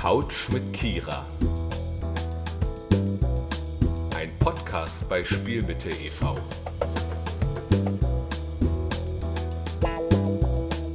[0.00, 1.26] Couch mit Kira.
[4.16, 6.38] Ein Podcast bei Spielbitte e.V.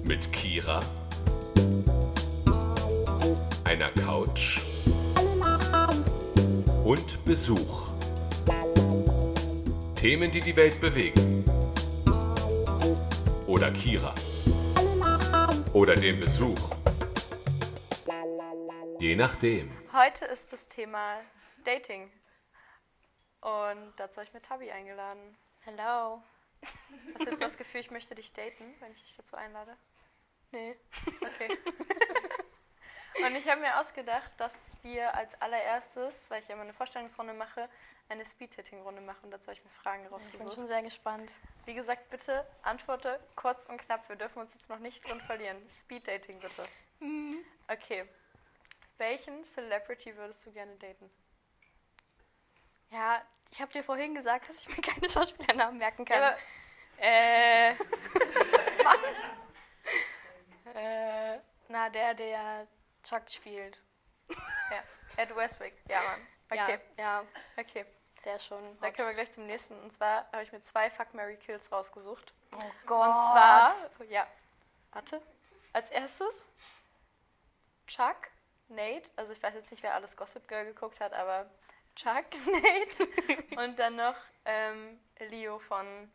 [0.04, 0.80] Mit Kira,
[3.63, 4.62] einer Couch
[6.84, 7.90] und Besuch.
[9.95, 11.45] Themen, die die Welt bewegen.
[13.45, 14.16] Oder Kira.
[15.73, 16.58] Oder den Besuch.
[19.05, 19.72] Je nachdem.
[19.94, 21.22] Heute ist das Thema
[21.63, 22.12] Dating.
[23.40, 25.38] Und dazu habe ich mir Tabi eingeladen.
[25.59, 26.23] Hello.
[27.13, 29.77] Hast du jetzt das Gefühl, ich möchte dich daten, wenn ich dich dazu einlade?
[30.52, 30.76] Nee.
[31.22, 31.55] Okay.
[33.27, 37.35] Und ich habe mir ausgedacht, dass wir als allererstes, weil ich ja immer eine Vorstellungsrunde
[37.35, 37.70] mache,
[38.10, 39.26] eine Speed-Dating-Runde machen.
[39.26, 40.55] Und dazu habe ich mir Fragen Ich bin rausgesucht.
[40.55, 41.32] schon sehr gespannt.
[41.66, 44.10] Wie gesagt, bitte antworte kurz und knapp.
[44.10, 45.62] Wir dürfen uns jetzt noch nicht drin verlieren.
[45.70, 46.63] Speed-Dating bitte.
[47.68, 48.10] Okay.
[48.98, 51.10] Welchen Celebrity würdest du gerne daten?
[52.90, 56.20] Ja, ich habe dir vorhin gesagt, dass ich mir keine Schauspielernamen merken kann.
[56.21, 56.38] Ja,
[56.98, 57.71] äh.
[60.73, 61.40] äh.
[61.68, 62.68] Na, der, der
[63.04, 63.82] Chuck spielt.
[64.29, 64.84] Ja,
[65.18, 65.73] Ed Westwick.
[65.90, 66.28] Ja, Mann.
[66.50, 67.25] Okay, Ja, ja,
[67.57, 67.85] okay.
[68.23, 68.62] der schon.
[68.79, 68.96] Dann Hot.
[68.96, 69.78] können wir gleich zum nächsten.
[69.81, 72.34] Und zwar habe ich mir zwei Fuck Mary Kills rausgesucht.
[72.53, 73.13] Oh Und Gott.
[73.13, 73.72] zwar,
[74.07, 74.28] ja,
[74.91, 75.22] warte.
[75.73, 76.34] Als erstes
[77.88, 78.29] Chuck,
[78.68, 79.09] Nate.
[79.16, 81.50] Also ich weiß jetzt nicht, wer alles Gossip Girl geguckt hat, aber
[81.96, 83.57] Chuck, Nate.
[83.57, 84.16] Und dann noch
[84.46, 86.12] ähm, Leo von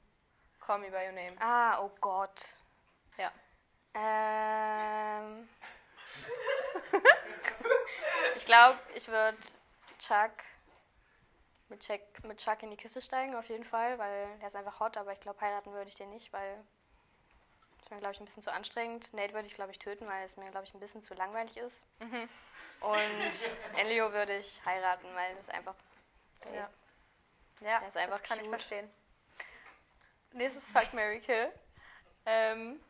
[0.60, 1.36] Call Me By Your Name.
[1.40, 2.56] Ah, oh Gott.
[3.16, 3.32] Ja.
[3.94, 5.48] Ähm.
[8.36, 9.38] ich glaube, ich würde
[9.98, 10.32] Chuck
[11.68, 14.80] mit, Chuck mit Chuck in die Kiste steigen, auf jeden Fall, weil der ist einfach
[14.80, 16.64] hot, aber ich glaube, heiraten würde ich den nicht, weil
[17.90, 19.12] das wäre, glaube ich, ein bisschen zu anstrengend.
[19.14, 21.56] Nate würde ich, glaube ich, töten, weil es mir, glaube ich, ein bisschen zu langweilig
[21.56, 21.82] ist.
[21.98, 22.28] Mhm.
[22.80, 25.74] Und Enlio würde ich heiraten, weil das einfach.
[26.54, 26.70] Ja.
[27.60, 28.50] Ja, ist einfach das kann ich cute.
[28.52, 28.90] verstehen.
[30.32, 31.52] Nächstes Fuck Mary Kill.
[32.26, 32.80] Ähm,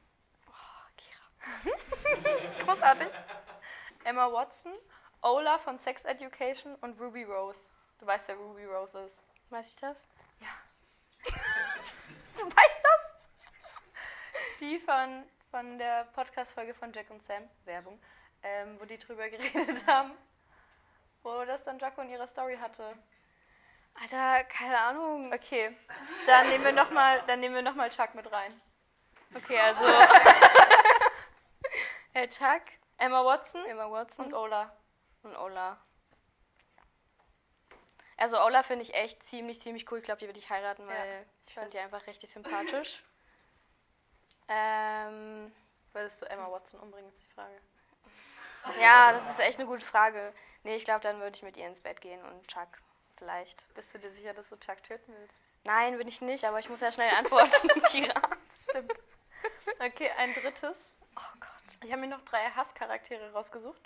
[0.46, 0.52] Oh,
[0.96, 1.78] Kira.
[2.22, 3.08] das ist großartig.
[4.04, 4.72] Emma Watson,
[5.22, 7.70] Ola von Sex Education und Ruby Rose.
[7.98, 9.24] Du weißt, wer Ruby Rose ist.
[9.48, 10.06] Weiß ich das?
[12.36, 13.09] Du weißt das?
[14.60, 17.98] Die von, von der Podcast-Folge von Jack und Sam, Werbung,
[18.42, 20.12] ähm, wo die drüber geredet haben.
[21.22, 22.94] Wo das dann Jaco in ihrer Story hatte.
[24.00, 25.32] Alter, keine Ahnung.
[25.32, 25.76] Okay,
[26.26, 27.22] dann nehmen wir nochmal
[27.62, 28.60] noch mal Chuck mit rein.
[29.34, 29.84] Okay, also.
[32.14, 32.62] äh, Chuck,
[32.98, 34.26] Emma Watson Emma Watson.
[34.26, 34.76] und Ola.
[35.22, 35.82] Und Ola.
[38.18, 39.98] Also Ola finde ich echt ziemlich, ziemlich cool.
[39.98, 43.02] Ich glaube, die würde ich heiraten, Ja, weil ich ich finde die einfach richtig sympathisch.
[44.50, 45.50] Ähm,
[45.92, 47.54] Würdest du Emma Watson umbringen, ist die Frage.
[48.80, 50.32] ja, das ist echt eine gute Frage.
[50.62, 52.68] Nee, ich glaube, dann würde ich mit ihr ins Bett gehen und Chuck
[53.16, 53.72] vielleicht.
[53.74, 55.48] Bist du dir sicher, dass du Chuck töten willst?
[55.64, 58.14] Nein, bin ich nicht, aber ich muss ja schnell antworten, Kira.
[58.48, 58.92] Das stimmt.
[59.78, 60.92] Okay, ein drittes.
[61.16, 61.50] Oh Gott.
[61.82, 63.80] Ich habe mir noch drei Hasscharaktere rausgesucht.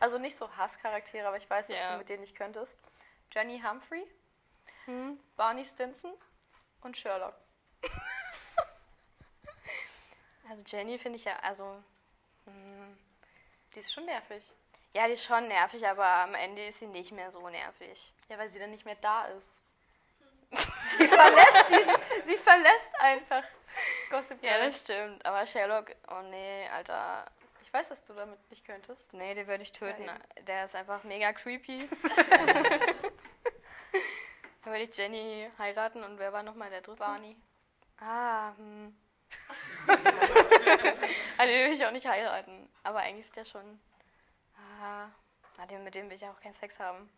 [0.00, 1.92] Also nicht so Hasscharaktere, aber ich weiß, dass Ja.
[1.92, 2.78] du mit denen nicht könntest.
[3.32, 4.06] Jenny Humphrey,
[4.86, 5.18] Hm?
[5.36, 6.14] Barney Stinson
[6.80, 7.34] und Sherlock.
[10.48, 11.82] Also Jenny finde ich ja, also...
[12.44, 12.98] hm,
[13.74, 14.42] Die ist schon nervig.
[14.94, 18.12] Ja, die ist schon nervig, aber am Ende ist sie nicht mehr so nervig.
[18.28, 19.52] Ja, weil sie dann nicht mehr da ist.
[20.98, 23.44] sie, verlässt die, sie verlässt einfach
[24.10, 24.64] Gossip Ja, Girl.
[24.66, 25.24] das stimmt.
[25.26, 27.26] Aber Sherlock, oh nee, Alter.
[27.62, 29.12] Ich weiß, dass du damit nicht könntest.
[29.12, 30.04] Nee, den würde ich töten.
[30.06, 31.86] Ja, Der ist einfach mega creepy.
[34.64, 36.98] Dann würde ich Jenny heiraten und wer war nochmal der dritte?
[36.98, 37.36] Barney.
[38.00, 38.96] Ah, hm.
[39.88, 42.68] also den will ich auch nicht heiraten.
[42.82, 43.80] Aber eigentlich ist der schon.
[44.80, 45.08] Ah,
[45.58, 47.08] ah, mit dem will ich auch keinen Sex haben.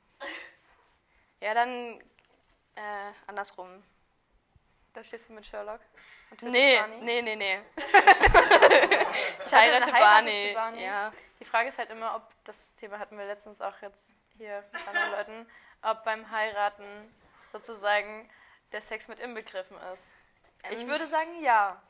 [1.41, 2.01] Ja, dann
[2.77, 3.83] äh, andersrum.
[4.93, 5.81] Da stehst du mit Sherlock.
[6.31, 6.97] Und Nee, Barney.
[7.03, 7.61] nee, nee, nee.
[7.77, 10.53] ich dann heirate Barney.
[10.55, 10.85] Barney?
[10.85, 11.13] Ja.
[11.39, 14.87] Die Frage ist halt immer, ob, das Thema hatten wir letztens auch jetzt hier mit
[14.89, 15.51] anderen Leuten,
[15.83, 17.15] ob beim Heiraten
[17.53, 18.29] sozusagen
[18.73, 20.13] der Sex mit inbegriffen ist.
[20.71, 20.89] Ich Ähm.
[20.89, 21.81] würde sagen, ja.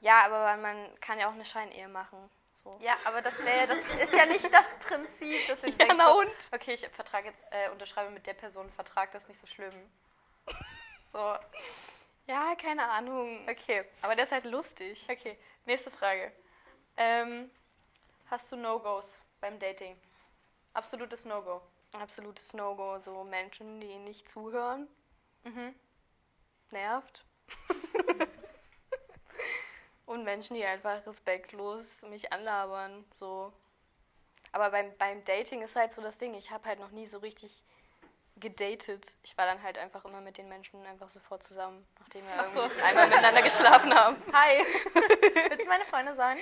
[0.00, 2.30] ja, aber man kann ja auch eine Scheinehe machen.
[2.54, 2.76] So.
[2.80, 6.06] Ja, aber das wäre das ist ja nicht das Prinzip, dass du Ja, denkst, na
[6.08, 6.50] so, und?
[6.52, 9.46] okay, ich vertrage jetzt, äh, unterschreibe mit der Person einen Vertrag, das ist nicht so
[9.46, 9.90] schlimm.
[11.12, 11.36] So,
[12.28, 13.48] Ja, keine Ahnung.
[13.48, 13.84] okay.
[14.02, 15.06] Aber der ist halt lustig.
[15.10, 16.30] Okay, nächste Frage.
[16.96, 17.50] Ähm,
[18.30, 20.00] hast du No-Gos beim Dating?
[20.72, 21.60] Absolutes No-Go.
[21.98, 23.00] Absolutes No-Go.
[23.00, 24.86] So Menschen, die nicht zuhören,
[25.42, 25.74] Mhm.
[26.70, 27.24] nervt.
[30.06, 33.04] Und Menschen, die einfach respektlos mich anlabern.
[33.14, 33.52] So.
[34.52, 37.18] Aber beim, beim Dating ist halt so das Ding, ich habe halt noch nie so
[37.18, 37.64] richtig
[38.36, 39.16] gedatet.
[39.22, 42.62] Ich war dann halt einfach immer mit den Menschen einfach sofort zusammen, nachdem wir so.
[42.82, 44.16] einmal miteinander geschlafen haben.
[44.32, 44.58] Hi!
[45.48, 46.38] Willst du meine Freunde sein?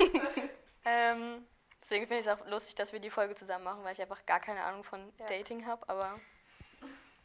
[0.84, 1.46] ähm,
[1.80, 4.26] Deswegen finde ich es auch lustig, dass wir die Folge zusammen machen, weil ich einfach
[4.26, 5.26] gar keine Ahnung von Ja.
[5.26, 5.88] Dating habe.
[5.88, 6.18] Aber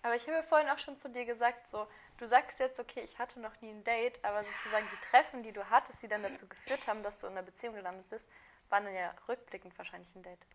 [0.04, 1.88] aber ich habe ja vorhin auch schon zu dir gesagt, so,
[2.24, 5.52] du sagst jetzt, okay, ich hatte noch nie ein Date, aber sozusagen die Treffen, die
[5.52, 8.30] du hattest, die dann dazu geführt haben, dass du in einer Beziehung gelandet bist,
[8.70, 10.46] waren dann ja rückblickend wahrscheinlich ein Date.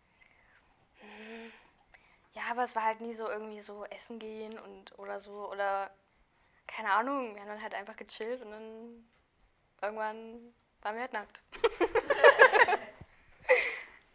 [2.32, 5.90] ja, aber es war halt nie so irgendwie so essen gehen und oder so oder
[6.66, 7.34] keine Ahnung.
[7.34, 9.08] Wir haben dann halt einfach gechillt und dann
[9.82, 11.42] irgendwann waren wir halt nackt.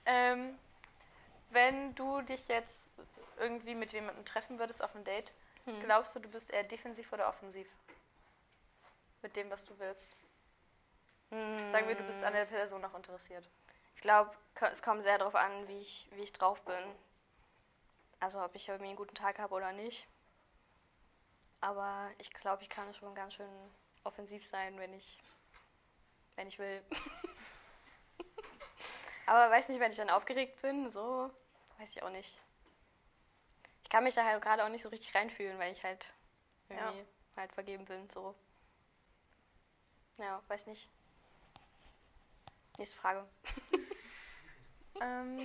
[0.05, 0.57] Ähm,
[1.49, 2.89] wenn du dich jetzt
[3.39, 5.33] irgendwie mit jemandem treffen würdest auf ein Date,
[5.65, 5.79] Hm.
[5.81, 7.67] glaubst du, du bist eher defensiv oder offensiv?
[9.21, 10.15] Mit dem, was du willst.
[11.71, 13.49] Sagen wir, du bist an der Person noch interessiert.
[13.95, 14.31] Ich glaube,
[14.71, 16.95] es kommt sehr darauf an, wie ich, wie ich drauf bin.
[18.19, 20.07] Also ob ich irgendwie einen guten Tag habe oder nicht.
[21.59, 23.49] Aber ich glaube, ich kann schon ganz schön
[24.03, 25.17] offensiv sein, wenn ich,
[26.35, 26.83] wenn ich will.
[29.25, 31.31] Aber weiß nicht, wenn ich dann aufgeregt bin, so,
[31.79, 32.39] weiß ich auch nicht.
[33.93, 36.15] Ich kann mich da halt gerade auch nicht so richtig reinfühlen, weil ich halt
[36.67, 37.05] irgendwie
[37.37, 38.33] halt vergeben bin, so.
[40.17, 40.89] Ja, weiß nicht.
[42.79, 43.29] Nächste Frage.
[45.01, 45.39] Ähm,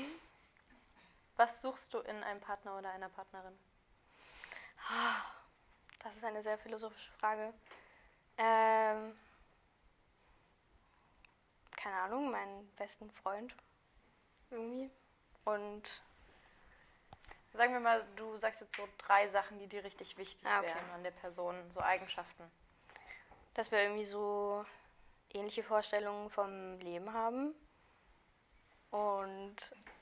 [1.37, 3.59] was suchst du in einem Partner oder einer Partnerin?
[6.01, 7.55] Das ist eine sehr philosophische Frage.
[8.37, 9.19] Ähm,
[11.77, 13.55] keine Ahnung, meinen besten Freund
[14.51, 14.91] irgendwie.
[15.45, 16.03] Und
[17.55, 20.69] Sagen wir mal, du sagst jetzt so drei Sachen, die dir richtig wichtig Ah, okay.
[20.75, 22.45] wären an der Person, so Eigenschaften.
[23.55, 24.65] dass wir irgendwie so
[25.33, 27.55] ähnliche Vorstellungen vom Leben haben.
[28.91, 29.57] Und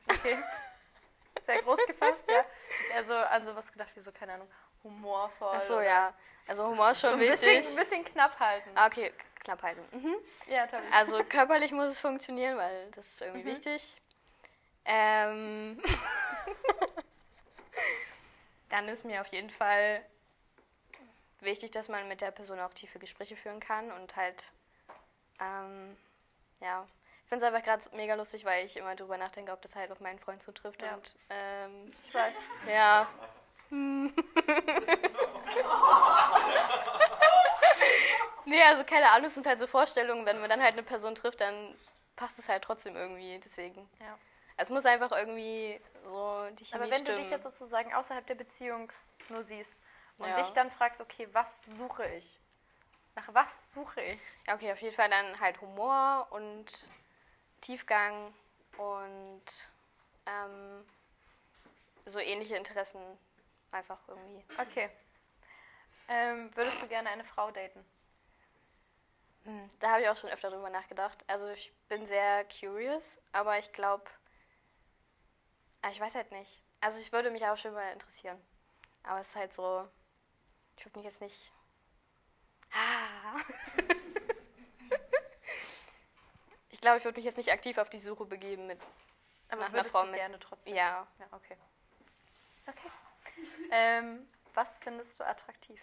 [0.08, 0.38] Okay.
[1.46, 2.44] Sehr groß gefasst, ja.
[2.69, 4.49] Ist eher so an sowas gedacht wie so, keine Ahnung,
[4.82, 5.52] humorvoll.
[5.54, 6.12] ach so, ja.
[6.49, 7.40] Also Humor ist schon So ein wichtig.
[7.40, 8.70] bisschen, ein bisschen knapp halten.
[8.75, 9.82] Ah, okay, knapp halten.
[9.96, 10.16] Mhm.
[10.49, 10.81] Ja, toll.
[10.92, 13.96] Also körperlich muss es funktionieren, weil das ist irgendwie wichtig.
[14.84, 15.81] Ähm,
[18.69, 20.05] dann ist mir auf jeden Fall
[21.40, 24.52] wichtig, dass man mit der Person auch tiefe Gespräche führen kann und halt,
[25.40, 25.96] ähm,
[26.61, 26.87] ja,
[27.25, 29.90] ich finde es einfach gerade mega lustig, weil ich immer drüber nachdenke, ob das halt
[29.93, 30.94] auf meinen Freund zutrifft Ja.
[30.94, 32.37] und ähm, Ich weiß.
[32.69, 33.08] ja.
[33.70, 34.14] Hm.
[38.44, 41.14] nee, also keine Ahnung, es sind halt so Vorstellungen, wenn man dann halt eine Person
[41.14, 41.75] trifft, dann
[42.14, 43.88] passt es halt trotzdem irgendwie, deswegen.
[44.00, 44.19] Ja.
[44.56, 47.18] Es muss einfach irgendwie so die Chemie Aber wenn stimmen.
[47.18, 48.90] du dich jetzt sozusagen außerhalb der Beziehung
[49.28, 49.82] nur siehst
[50.18, 50.42] und Ja.
[50.42, 52.40] dich dann fragst, okay, was suche ich?
[53.14, 54.20] Nach was suche ich?
[54.46, 56.86] ja, okay, auf jeden Fall dann halt Humor und
[57.60, 58.34] Tiefgang
[58.78, 59.42] und
[60.26, 60.84] ähm,
[62.04, 63.00] so ähnliche Interessen
[63.72, 64.44] einfach irgendwie.
[64.58, 64.90] Okay.
[66.08, 67.84] Ähm, würdest du gerne eine Frau daten?
[69.44, 71.24] Hm, Da habe ich auch schon öfter drüber nachgedacht.
[71.26, 74.04] Also ich bin sehr curious, aber ich glaube,
[75.90, 76.62] ich weiß halt nicht.
[76.80, 78.40] Also ich würde mich auch schon mal interessieren.
[79.02, 79.88] Aber es ist halt so,
[80.76, 81.52] ich würde mich jetzt nicht.
[82.72, 83.37] Ah.
[86.70, 88.80] ich glaube, ich würde mich jetzt nicht aktiv auf die Suche begeben mit.
[89.49, 90.75] Aber Nach einer Frau du mit- gerne trotzdem?
[90.75, 91.06] Ja.
[91.18, 91.56] Ja, okay.
[92.66, 92.90] Okay.
[93.70, 95.80] Ähm, was findest du attraktiv?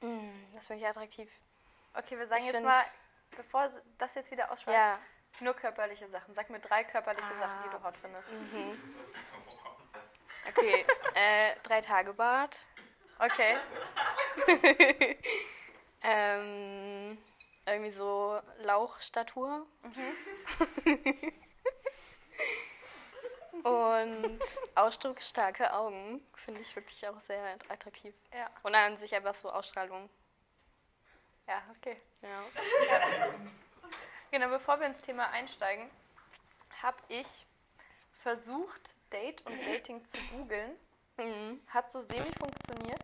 [0.00, 1.30] Hm, das finde ich attraktiv.
[1.94, 2.84] Okay, wir sagen Ich jetzt mal,
[3.36, 4.98] bevor das jetzt wieder ausschweift, Ja.
[5.40, 6.34] Nur körperliche Sachen.
[6.34, 7.78] Sag mir drei körperliche Sachen, die Ah.
[7.78, 8.28] du hot findest.
[10.48, 10.84] Okay.
[11.14, 12.64] äh, drei Tage Bart.
[13.18, 13.56] Okay.
[16.02, 17.18] Ähm,
[17.66, 19.66] irgendwie so Lauchstatur.
[23.62, 24.40] Und
[24.74, 28.14] ausdrucksstarke Augen finde ich wirklich auch sehr attraktiv.
[28.32, 28.48] Ja.
[28.62, 30.08] Und an sich einfach so Ausstrahlung.
[31.46, 32.00] Ja, okay.
[32.22, 32.44] Ja.
[34.30, 35.90] Genau, bevor wir ins Thema einsteigen,
[36.82, 37.26] habe ich
[38.12, 40.72] versucht, Date und Dating zu googeln.
[41.16, 41.60] Mhm.
[41.68, 43.02] Hat so semi funktioniert.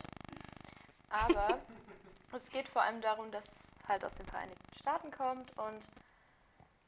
[1.11, 1.61] Aber
[2.33, 5.81] es geht vor allem darum, dass es halt aus den Vereinigten Staaten kommt und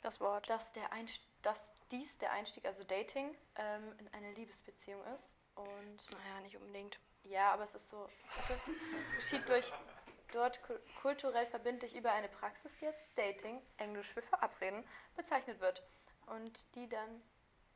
[0.02, 0.48] Das Wort.
[0.48, 5.34] dass, der Einst dass dies der Einstieg, also Dating, ähm, in eine Liebesbeziehung ist.
[5.54, 6.98] Und Naja, nicht unbedingt.
[7.24, 8.08] ja, aber es ist so,
[9.16, 9.70] geschieht durch
[10.32, 14.84] dort ku- kulturell verbindlich über eine Praxis, die als Dating, Englisch für Verabreden,
[15.16, 15.82] bezeichnet wird.
[16.26, 17.22] Und die dann,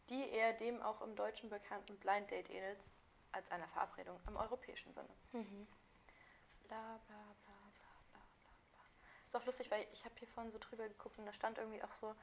[0.09, 2.81] die eher dem auch im Deutschen bekannten Blind Date ähnelt,
[3.33, 5.09] als einer Verabredung im europäischen Sinne.
[5.33, 5.67] Mhm.
[6.69, 8.85] Bla bla bla bla bla bla bla.
[9.27, 11.83] Ist auch lustig, weil ich habe hier vorhin so drüber geguckt und da stand irgendwie
[11.83, 12.15] auch so,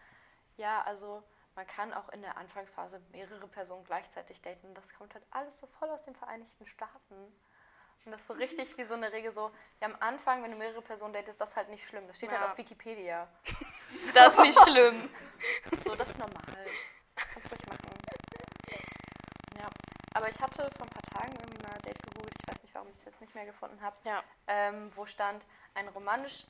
[0.57, 1.23] ja, also
[1.55, 4.73] man kann auch in der Anfangsphase mehrere Personen gleichzeitig daten.
[4.75, 7.33] Das kommt halt alles so voll aus den Vereinigten Staaten.
[8.05, 9.51] Und das ist so richtig wie so eine Regel so,
[9.81, 12.07] ja am Anfang, wenn du mehrere Personen datest, das ist halt nicht schlimm.
[12.07, 12.39] Das steht Ja.
[12.39, 13.27] halt auf Wikipedia.
[14.13, 15.09] Das ist nicht schlimm.
[15.83, 16.67] So, das ist normal.
[17.15, 17.89] Kannst du ruhig machen.
[19.57, 19.67] Ja.
[20.13, 22.75] Aber ich hatte vor ein paar Tagen irgendwie mal ein Date gegoogelt, ich weiß nicht,
[22.75, 24.23] warum ich es jetzt nicht mehr gefunden habe, Ja.
[24.45, 26.45] ähm, wo stand ein romantisch,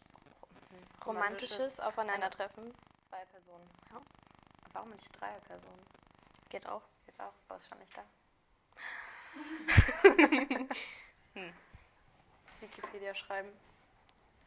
[0.69, 2.73] hm, Romantisches Aufeinandertreffen.
[3.09, 3.69] zwei Personen.
[3.93, 4.01] Ja.
[4.73, 5.85] Warum nicht drei Personen?
[6.49, 6.83] Geht auch.
[7.05, 8.03] Geht auch, aber ist schon nicht da.
[12.61, 13.49] Wikipedia schreiben.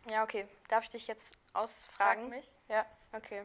[0.08, 0.46] Ja, okay.
[0.68, 2.28] Darf ich dich jetzt Frag ausfragen?
[2.28, 2.48] mich.
[2.68, 2.84] Ja.
[3.12, 3.44] Okay.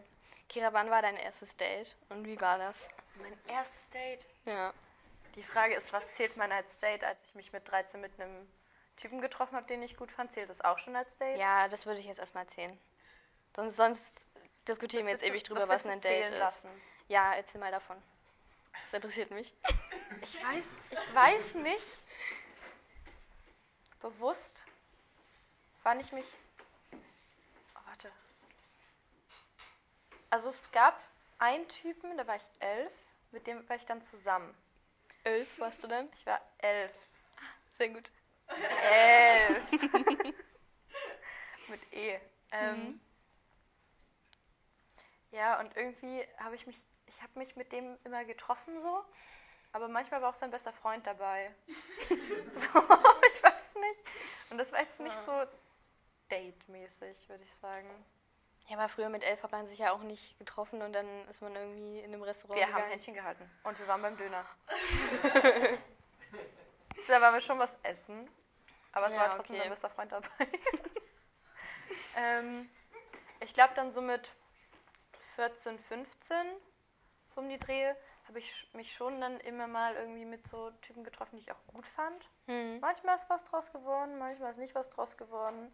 [0.50, 2.88] Kira, wann war dein erstes Date und wie war das?
[3.22, 4.26] Mein erstes Date.
[4.46, 4.74] Ja.
[5.36, 7.04] Die Frage ist, was zählt man als Date?
[7.04, 8.48] Als ich mich mit 13 mit einem
[8.96, 11.38] Typen getroffen habe, den ich gut fand, zählt das auch schon als Date?
[11.38, 12.80] Ja, das würde ich jetzt erstmal erzählen.
[13.56, 14.14] Sonst, sonst
[14.68, 16.38] diskutieren wir Was jetzt willst ewig du- drüber, was was ein du Date ist.
[16.40, 16.70] lassen?
[17.08, 18.02] Ja, erzähl mal davon.
[18.84, 19.54] Das interessiert mich.
[20.22, 21.86] Ich weiß, ich weiß nicht
[24.00, 24.64] bewusst,
[25.84, 26.26] wann ich mich.
[26.94, 28.12] Oh, warte.
[30.30, 31.02] Also es gab
[31.40, 32.92] einen Typen, da war ich elf,
[33.32, 34.54] mit dem war ich dann zusammen.
[35.24, 36.10] Elf warst du dann?
[36.16, 36.92] Ich war elf.
[37.78, 38.12] Sehr gut.
[38.82, 39.72] Elf.
[41.68, 42.20] mit E.
[42.52, 43.02] Ähm, Mhm.
[45.32, 49.04] Ja, und irgendwie habe ich mich, ich habe mich mit dem immer getroffen so,
[49.78, 51.54] aber manchmal war auch sein bester Freund dabei.
[52.56, 52.68] so,
[53.32, 54.02] ich weiß nicht.
[54.50, 55.32] Und das war jetzt nicht so
[56.30, 57.88] date-mäßig, würde ich sagen.
[58.68, 61.42] Ja, aber früher mit elf hat man sich ja auch nicht getroffen und dann ist
[61.42, 62.92] man irgendwie in einem Restaurant Wir haben gegangen.
[62.92, 64.46] Händchen gehalten und wir waren beim Döner.
[67.08, 68.28] da waren wir schon was essen,
[68.92, 69.64] aber es Ja, war trotzdem okay.
[69.64, 70.28] mein bester Freund dabei.
[72.18, 72.70] ähm,
[73.40, 74.34] ich glaube dann so mit
[75.36, 76.36] 14, 15,
[77.28, 77.94] so um die Dreh,
[78.28, 81.66] habe ich mich schon dann immer mal irgendwie mit so Typen getroffen, die ich auch
[81.68, 82.30] gut fand.
[82.46, 82.80] Hm.
[82.80, 85.74] Manchmal ist was draus geworden, manchmal ist nicht was draus geworden.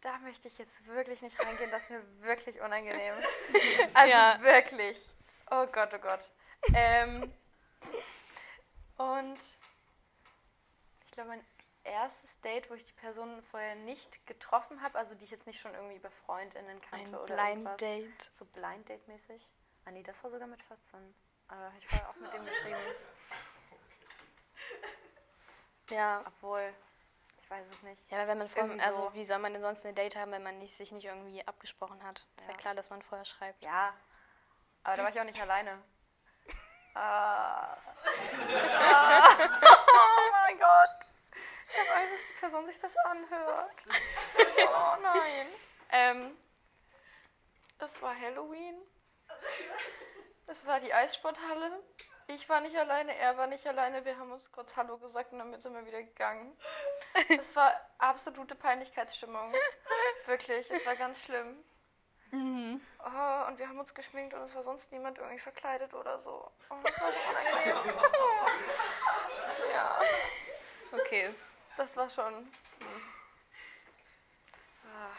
[0.00, 3.14] Da möchte ich jetzt wirklich nicht reingehen, das ist mir wirklich unangenehm.
[3.94, 4.38] Also Ja.
[4.42, 5.16] wirklich.
[5.50, 6.30] Oh Gott, oh Gott.
[6.74, 7.32] Ähm,
[8.96, 9.38] und
[11.04, 11.44] ich glaube, mein
[11.84, 15.60] erstes Date, wo ich die Person vorher nicht getroffen habe, also die ich jetzt nicht
[15.60, 17.76] schon irgendwie über FreundInnen kannte Ein oder Blind irgendwas.
[17.76, 18.30] Date.
[18.38, 19.42] So Blind Date mäßig.
[19.84, 21.14] Ah nee, das war sogar mit 14.
[21.48, 22.76] Aber ich vorher auch mit dem geschrieben.
[25.90, 26.24] Ja.
[26.26, 26.72] Obwohl,
[27.42, 28.10] ich weiß es nicht.
[28.10, 29.14] Ja, aber wenn man vor, Irgendwie also so.
[29.14, 32.02] wie soll man denn sonst ein Date haben, wenn man nicht, sich nicht irgendwie abgesprochen
[32.02, 32.26] hat?
[32.38, 32.56] Ist ja Ja.
[32.58, 33.62] klar, dass man vorher schreibt.
[33.62, 33.94] Ja,
[34.82, 35.82] aber da war ich auch nicht alleine.
[36.94, 37.76] Ah.
[37.76, 39.36] Ah.
[39.96, 40.90] Oh mein Gott.
[41.68, 43.84] Ich weiß, dass die Person sich das anhört.
[44.66, 45.46] Oh nein.
[45.90, 46.36] Ähm,
[47.78, 48.76] es war Halloween.
[50.46, 51.70] Es war die Eissporthalle.
[52.26, 54.04] Ich war nicht alleine, er war nicht alleine.
[54.04, 56.56] Wir haben uns kurz Hallo gesagt und dann sind wir wieder gegangen.
[57.38, 59.52] Es war absolute Peinlichkeitsstimmung.
[60.26, 61.62] Wirklich, es war ganz schlimm.
[62.30, 62.80] Mhm.
[62.98, 66.50] Oh, und wir haben uns geschminkt und es war sonst niemand irgendwie verkleidet oder so.
[66.70, 68.00] Oh, das war so unangenehm.
[69.72, 70.00] ja,
[70.92, 71.34] Okay.
[71.76, 72.34] das war schon.
[72.34, 73.02] hm.
[74.84, 75.10] Ah,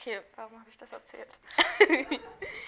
[0.00, 0.20] Okay.
[0.36, 1.28] warum habe ich das erzählt?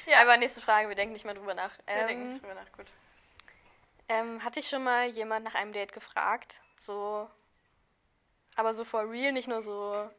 [0.06, 0.20] Ja.
[0.22, 1.70] Aber nächste Frage, wir denken nicht mehr drüber nach.
[1.86, 2.70] Wir denken Ähm, nicht drüber nach.
[2.72, 2.86] Gut.
[4.08, 6.58] ähm, hat dich schon mal jemand nach einem Date gefragt?
[6.78, 7.30] So.
[8.56, 10.10] Aber so for real, nicht nur so.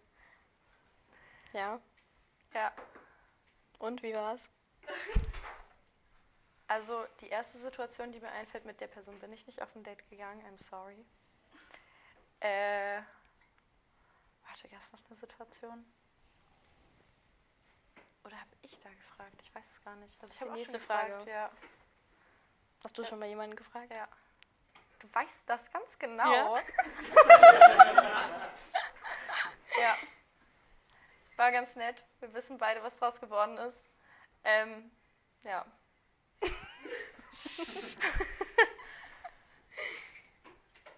[1.53, 1.79] Ja.
[2.53, 2.72] Ja,
[3.79, 4.50] Und wie war's?
[6.67, 9.84] also die erste Situation, die mir einfällt, mit der Person bin ich nicht auf ein
[9.84, 10.41] Date gegangen.
[10.46, 11.05] I'm sorry.
[12.39, 13.01] Äh,
[14.48, 15.86] warte, gab es noch eine Situation?
[18.24, 19.36] Oder habe ich da gefragt?
[19.42, 20.22] Ich weiß es gar nicht.
[20.22, 21.30] Also ich ist habe die nächste schon gefragt, Frage.
[21.32, 21.51] Ja.
[22.84, 23.08] Hast du Ja.
[23.08, 23.92] schon mal jemanden gefragt?
[23.92, 24.08] Ja.
[25.00, 26.32] Du weißt das ganz genau.
[26.56, 26.56] Ja?
[29.80, 29.96] Ja.
[31.36, 32.06] War ganz nett.
[32.20, 33.84] Wir wissen beide, was draus geworden ist.
[34.44, 34.92] Ähm,
[35.44, 35.65] ja.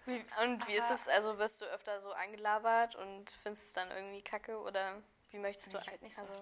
[0.04, 1.08] Wie, und wie ist Aber- es?
[1.08, 5.72] Also wirst du öfter so angelabert und findest es dann irgendwie kacke oder wie möchtest
[5.72, 6.34] du ich ein- werde nicht so also.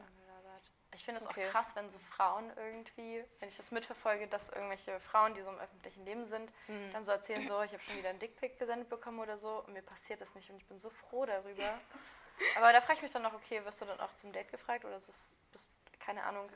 [0.94, 1.46] Ich finde es Okay.
[1.46, 5.50] auch krass, wenn so Frauen irgendwie, wenn ich das mitverfolge, dass irgendwelche Frauen, die so
[5.50, 6.92] im öffentlichen Leben sind, hm.
[6.92, 9.72] dann so erzählen, so, ich habe schon wieder einen Dickpick gesendet bekommen oder so und
[9.72, 11.78] mir passiert das nicht und ich bin so froh darüber.
[12.56, 14.84] Aber da frage ich mich dann auch, okay, wirst du dann auch zum Date gefragt
[14.84, 15.68] oder ist es, bist,
[16.00, 16.48] keine Ahnung,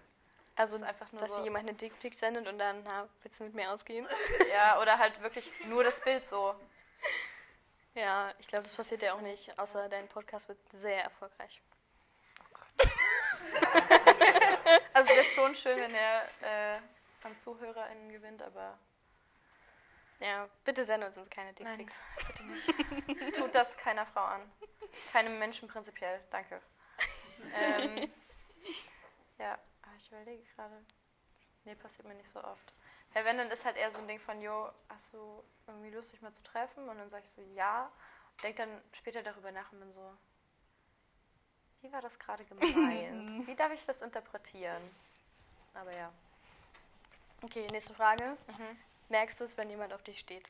[0.56, 3.38] also ist einfach nur dass so- dir jemand eine Dickpic sendet und dann, na, willst
[3.40, 4.06] du mit mir ausgehen?
[4.52, 6.54] ja, oder halt wirklich nur das Bild so.
[7.94, 11.60] Ja, ich glaube, das passiert ja auch nicht, außer dein Podcast wird sehr erfolgreich.
[14.92, 16.80] Also das ist schon schön, wenn er äh,
[17.22, 18.76] an ZuhörerInnen gewinnt, aber
[20.20, 22.02] Ja, bitte sende uns keine nein, Dickpics.
[22.26, 23.36] bitte nicht.
[23.36, 24.50] Tut das keiner Frau an.
[25.12, 26.20] Keinem Menschen prinzipiell.
[26.30, 26.60] Danke.
[27.54, 28.10] ähm,
[29.38, 29.58] ja,
[29.96, 30.84] ich überlege gerade.
[31.64, 32.72] Nee, passiert mir nicht so oft.
[33.14, 36.12] Ja, wenn, dann ist halt eher so ein Ding von, jo, hast du irgendwie Lust,
[36.12, 36.88] dich mal zu treffen?
[36.88, 37.90] Und dann sage ich so, ja.
[38.42, 40.16] Denk dann später darüber nach und bin so,
[41.80, 43.46] wie war das gerade gemeint?
[43.46, 44.82] wie darf ich das interpretieren?
[45.74, 46.12] Aber ja.
[47.42, 48.36] Okay, nächste Frage.
[48.46, 48.78] Mhm.
[49.08, 50.48] Merkst du es, wenn jemand auf dich steht?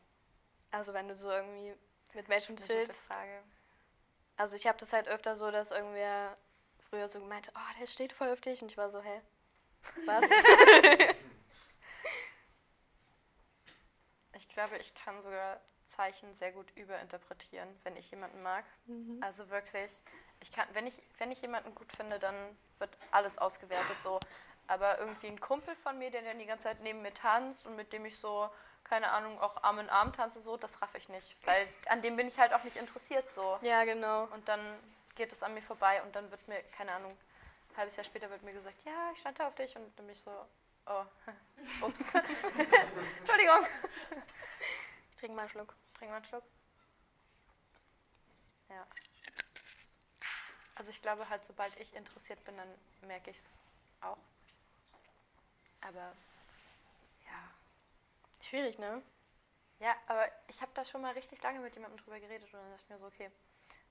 [0.70, 1.75] Also wenn du so irgendwie
[2.14, 3.12] mit Menschen chillst.
[3.12, 3.42] Frage.
[4.37, 6.37] Also ich habe das halt öfter so, dass irgendwer
[6.88, 8.62] früher so gemeint, oh, der steht voll auf dich.
[8.62, 9.20] Und ich war so, hä?
[10.06, 10.25] Was?
[14.35, 18.64] Ich glaube, ich kann sogar Zeichen sehr gut überinterpretieren, wenn ich jemanden mag.
[19.20, 19.92] Also wirklich,
[20.40, 22.35] ich kann, wenn ich, wenn ich jemanden gut finde, dann
[22.78, 24.21] wird alles ausgewertet so.
[24.66, 27.76] Aber irgendwie ein Kumpel von mir, der dann die ganze Zeit neben mir tanzt und
[27.76, 28.50] mit dem ich so,
[28.85, 31.35] keine Ahnung, auch Arm in Arm tanze, so, das raff ich nicht.
[31.47, 33.59] Weil an dem bin ich halt auch nicht interessiert so.
[33.62, 34.25] ja, genau.
[34.25, 34.61] Und dann
[35.14, 37.16] geht es an mir vorbei und dann wird mir, keine Ahnung,
[37.71, 40.07] ein halbes Jahr später wird mir gesagt, ja, ich stand da auf dich und dann
[40.07, 40.30] bin ich so,
[40.87, 41.04] oh,
[41.87, 42.14] ups.
[43.18, 43.66] Entschuldigung.
[45.11, 45.75] Ich trinke mal einen Schluck.
[45.95, 46.45] Trink mal einen Schluck.
[48.68, 48.87] Ja.
[50.78, 52.68] Also ich glaube halt, sobald ich interessiert bin, dann
[53.08, 53.44] merke ich es
[54.00, 54.16] auch.
[55.80, 56.12] Aber
[57.26, 57.50] ja.
[58.40, 59.02] Schwierig, ne?
[59.80, 62.70] Ja, aber ich habe da schon mal richtig lange mit jemandem drüber geredet und dann
[62.70, 63.30] dachte ich mir so, okay,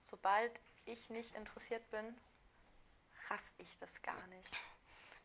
[0.02, 2.18] sobald ich nicht interessiert bin,
[3.30, 4.56] raff ich das gar nicht.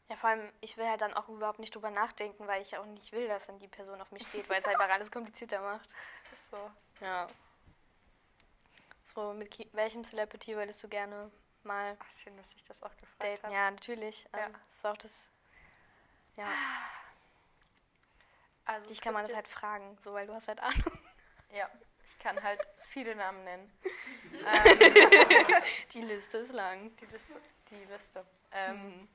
[0.09, 2.87] Ja, vor allem, ich will halt dann auch überhaupt nicht drüber nachdenken, weil ich auch
[2.87, 5.89] nicht will, dass dann die Person auf mich steht, weil es einfach alles komplizierter macht.
[6.31, 6.71] Das ist so.
[7.01, 7.29] Ja.
[9.05, 11.31] So, mit welchem Celebrity würdest du gerne
[11.65, 13.43] mal Ach, schön, dass ich das auch gefragt daten?
[13.45, 13.55] habe.
[13.55, 14.27] Ja, natürlich.
[14.33, 14.59] Also, Ja.
[14.67, 15.29] Das ist auch das.
[16.37, 16.47] Ja,
[18.65, 20.83] Also dich kann man das halt fragen, so, weil du hast halt Ahnung.
[21.53, 21.69] Ja,
[22.07, 23.71] ich kann halt viele Namen nennen.
[24.33, 26.97] ähm, Die Liste ist lang.
[26.97, 27.35] die Liste.
[27.71, 28.25] Die Liste.
[28.53, 29.09] Ähm, Mhm.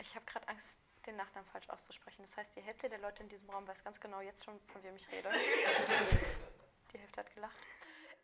[0.00, 2.22] Ich habe gerade Angst, den Nachnamen falsch auszusprechen.
[2.22, 4.82] Das heißt, die Hälfte der Leute in diesem Raum weiß ganz genau jetzt schon, von
[4.82, 5.30] wem ich rede.
[6.92, 7.56] die Hälfte hat gelacht.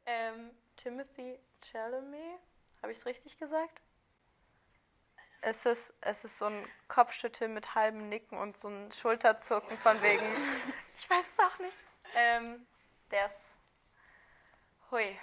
[0.06, 2.38] Ähm, Timothy Chalamet,
[2.82, 3.80] habe ich es richtig gesagt?
[5.40, 10.00] Es ist, es ist so ein Kopfschütteln mit halbem Nicken und so ein Schulterzucken von
[10.02, 10.24] wegen.
[10.96, 11.76] Ich weiß es auch nicht.
[12.14, 12.64] Ähm,
[13.10, 13.58] der ist.
[14.92, 15.18] Hui.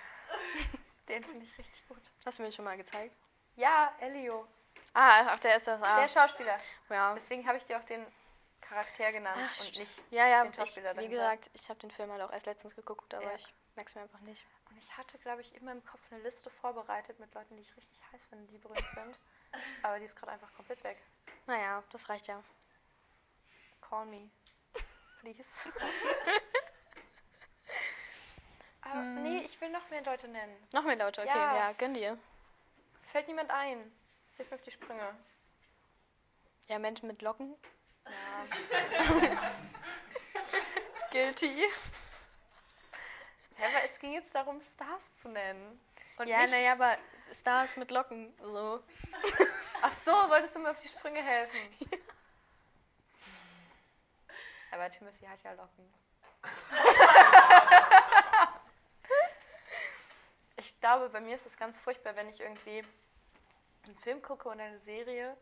[1.07, 2.01] Den finde ich richtig gut.
[2.25, 3.15] Hast du mir schon mal gezeigt?
[3.55, 4.45] Ja, Elio.
[4.93, 5.81] Ah, ach, der ist das.
[5.81, 6.57] Ah, Der Schauspieler.
[6.89, 7.13] ja.
[7.15, 8.05] Deswegen habe ich dir auch den
[8.59, 10.03] Charakter genannt Ach, und nicht.
[10.11, 11.15] Ja, ja, den ich, Schauspieler wie dahinter.
[11.15, 13.35] gesagt, ich habe den Film halt auch erst letztens geguckt, aber Ja.
[13.35, 14.45] ich merk's mir einfach nicht.
[14.83, 17.99] Ich hatte, glaube ich, in meinem Kopf eine Liste vorbereitet mit Leuten, die ich richtig
[18.11, 19.17] heiß finde, die berühmt sind.
[19.83, 20.97] Aber die ist gerade einfach komplett weg.
[21.47, 22.43] Naja, das reicht ja.
[23.81, 24.29] Call me.
[25.19, 25.69] Please.
[28.81, 30.55] Aber nee, ich will noch mehr Leute nennen.
[30.73, 31.55] Noch mehr Leute, okay, Ja.
[31.55, 32.17] ja, gönn dir.
[33.11, 33.91] Fällt niemand ein.
[34.37, 35.15] Hilf mir auf die Sprünge.
[36.67, 37.55] Ja, Menschen mit Locken.
[38.05, 38.45] Ja.
[41.11, 41.65] Guilty.
[43.61, 45.79] Ja, aber es ging jetzt darum, Stars zu nennen.
[46.17, 46.97] Und ja, naja, aber
[47.31, 48.81] Stars mit Locken, so.
[49.83, 51.59] Ach so, wolltest du mir auf die Sprünge helfen?
[54.71, 55.93] Aber Timothy hat ja Locken.
[60.55, 62.81] ich glaube, bei mir ist es ganz furchtbar, wenn ich irgendwie
[63.83, 65.35] einen Film gucke oder eine Serie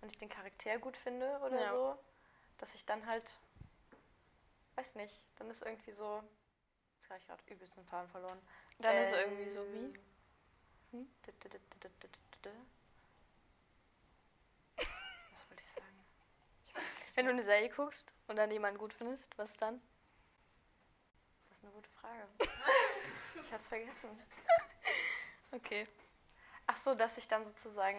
[0.00, 1.70] und ich den Charakter gut finde oder Ja.
[1.70, 1.98] so,
[2.56, 3.36] dass ich dann halt,
[4.76, 6.24] weiß nicht, dann ist irgendwie so,
[7.10, 8.40] habe ich habe übelst den Faden verloren.
[8.78, 10.96] Dann ähm, ist er irgendwie so ähm, wie.
[10.96, 11.10] Hm?
[14.76, 16.04] Was wollte ich sagen?
[16.66, 19.80] Ich Wenn du eine Serie guckst und dann jemanden gut findest, was dann?
[21.48, 22.26] Das ist eine gute Frage.
[23.42, 24.10] ich hab's vergessen.
[25.52, 25.86] Okay.
[26.66, 27.98] Ach so, dass ich dann sozusagen.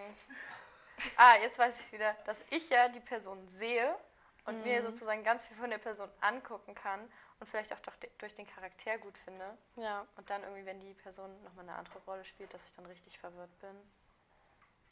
[1.18, 3.98] Ah, jetzt weiß ich wieder, dass ich ja die Person sehe
[4.46, 4.86] und mir Mhm.
[4.88, 7.80] sozusagen ganz viel von der Person angucken kann und vielleicht auch
[8.18, 9.58] durch den Charakter gut finde.
[9.76, 10.06] Ja.
[10.16, 13.18] Und dann irgendwie, wenn die Person nochmal eine andere Rolle spielt, dass ich dann richtig
[13.20, 13.76] verwirrt bin.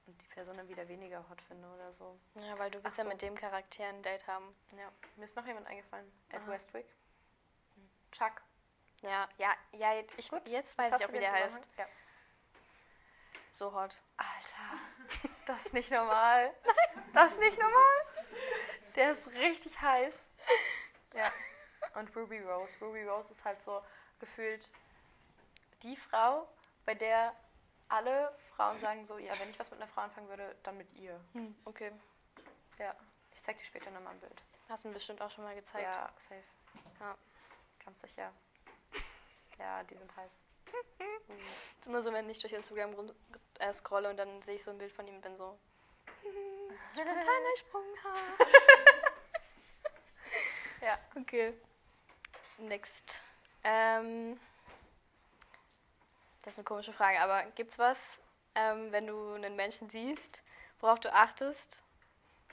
[0.08, 2.20] Und die Person dann wieder weniger hot finde oder so.
[2.36, 3.10] Ja, weil du willst Ach ja so.
[3.10, 4.56] mit dem Charakter ein Date haben.
[4.78, 6.12] Ja, mir ist noch jemand eingefallen.
[6.30, 6.48] Ed Aha.
[6.48, 6.88] Westwick.
[8.12, 8.42] Chuck.
[9.02, 11.70] Ja, ja, ja, ich, Gut, jetzt weiß ich auch, wie der heißt.
[11.78, 11.86] Ja.
[13.54, 14.02] So hot.
[14.18, 16.54] Alter, das ist nicht normal.
[17.14, 18.02] Das ist nicht normal.
[19.00, 20.28] Der ist richtig heiß.
[21.14, 21.32] Ja.
[21.96, 22.76] Und Ruby Rose.
[22.82, 23.82] Ruby Rose ist halt so
[24.20, 24.70] gefühlt
[25.84, 26.46] die Frau,
[26.86, 27.34] bei der
[27.88, 30.94] alle Frauen sagen so, ja, wenn ich was mit einer Frau anfangen würde, dann mit
[30.96, 31.18] ihr.
[31.32, 31.94] Hm, okay.
[32.78, 32.94] Ja.
[33.34, 34.44] Ich zeig dir später nochmal ein Bild.
[34.68, 35.96] Hast du mir bestimmt auch schon mal gezeigt.
[35.96, 36.44] Ja, safe.
[37.00, 37.18] Ja.
[37.84, 38.34] Ganz sicher.
[39.58, 40.40] Ja, die sind heiß.
[41.78, 43.14] ist immer so, wenn ich durch Instagram rund,
[43.60, 45.60] äh, scrolle und dann sehe ich so ein Bild von ihm und bin so.
[46.94, 48.38] Spontaner Sprunghaar.
[50.82, 50.98] Ja.
[51.16, 51.54] Okay.
[52.58, 53.20] Next.
[53.64, 54.40] Ähm,
[56.42, 58.20] das ist eine komische Frage, aber gibt's was,
[58.56, 60.42] ähm, wenn du einen Menschen siehst,
[60.80, 61.84] worauf du achtest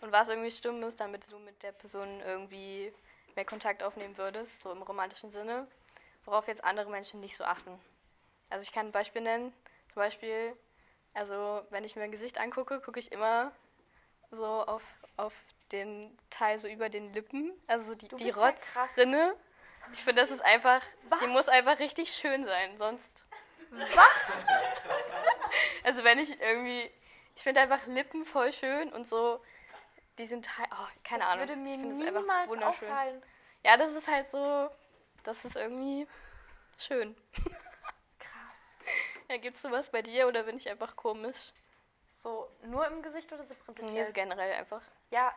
[0.01, 2.93] und was irgendwie stimmen muss, damit du mit der Person irgendwie
[3.37, 5.69] mehr Kontakt aufnehmen würdest, so im romantischen Sinne,
[6.25, 7.79] worauf jetzt andere Menschen nicht so achten?
[8.51, 9.53] Also ich kann ein Beispiel nennen.
[9.93, 10.57] Zum Beispiel,
[11.17, 13.53] also wenn ich mir ein Gesicht angucke, gucke ich immer
[14.31, 14.83] so auf,
[15.17, 15.33] auf
[15.73, 18.49] den Teil so über den Lippen, also so die, Du die bist ja.
[18.49, 19.35] Rotzrinne.
[19.93, 21.27] Ich finde, das ist einfach, die Was?
[21.29, 23.25] muss einfach richtig schön sein, sonst.
[23.71, 24.47] Was?
[25.85, 26.91] Also wenn ich irgendwie,
[27.37, 29.41] ich finde einfach Lippen voll schön und so,
[30.19, 31.49] die sind halt, oh, keine das Ahnung.
[31.49, 32.89] würde mir ich finde es einfach wunderschön.
[32.89, 33.23] auffallen.
[33.65, 34.71] Ja, das ist halt so,
[35.23, 36.07] das ist irgendwie
[36.79, 37.17] schön.
[39.31, 41.53] Ja, gibt's sowas bei dir oder bin ich einfach komisch?
[42.23, 43.93] So, nur im Gesicht oder so prinzipiell?
[43.93, 44.83] Nee, so generell einfach.
[45.11, 45.35] Ja,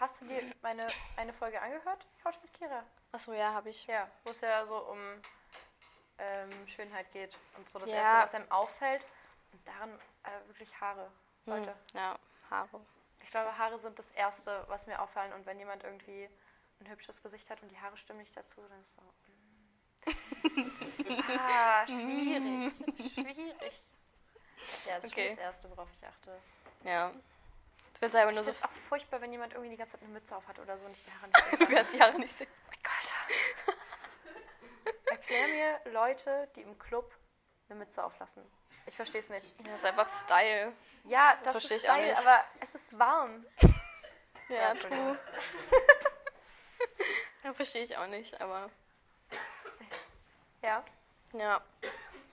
[0.00, 2.06] hast du dir meine eine Folge angehört?
[2.22, 2.84] Couch mit Kira.
[3.12, 3.86] Achso, ja, habe ich.
[3.86, 4.98] Ja, wo es ja so um
[6.18, 7.96] ähm, Schönheit geht und so das Ja.
[7.96, 9.06] Erste, was einem auffällt.
[9.52, 11.10] Und daran äh, wirklich Haare,
[11.46, 11.70] Leute.
[11.70, 12.18] Hm, ja,
[12.50, 12.80] Haare.
[13.22, 15.32] Ich glaube, Haare sind das Erste, was mir auffallen.
[15.32, 16.28] Und wenn jemand irgendwie
[16.80, 19.02] ein hübsches Gesicht hat und die Haare stimmen nicht dazu, dann ist so.
[21.38, 22.72] Ah, schwierig.
[23.14, 23.72] schwierig.
[24.86, 25.28] Ja, das Okay.
[25.28, 26.38] ist das Erste, worauf ich achte.
[26.84, 27.10] Ja.
[27.10, 28.50] Du bist aber nur so.
[28.52, 30.84] es auch furchtbar, wenn jemand irgendwie die ganze Zeit eine Mütze auf hat oder so
[30.86, 31.74] und ich die Haare nicht sehen Du kann.
[31.74, 32.48] kannst die Haare nicht sehen.
[32.50, 33.74] Oh mein Gott.
[35.06, 37.12] Erklär mir Leute, die im Club
[37.68, 38.44] eine Mütze auflassen.
[38.86, 39.54] Ich verstehe es nicht.
[39.66, 40.72] Das ist einfach Style.
[41.04, 42.18] Ja, das Versteh ist ich auch Style, nicht.
[42.26, 43.44] aber es ist warm.
[44.48, 45.16] Ja, Ja, Entschuldigung.
[45.16, 45.18] true.
[47.44, 48.70] ja, verstehe ich auch nicht, aber.
[50.62, 50.84] Ja.
[51.32, 51.60] Ja.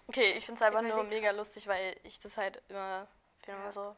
[0.08, 3.08] Okay, ich finde es einfach nur mega lustig, weil ich das halt immer,
[3.46, 3.96] bin immer so.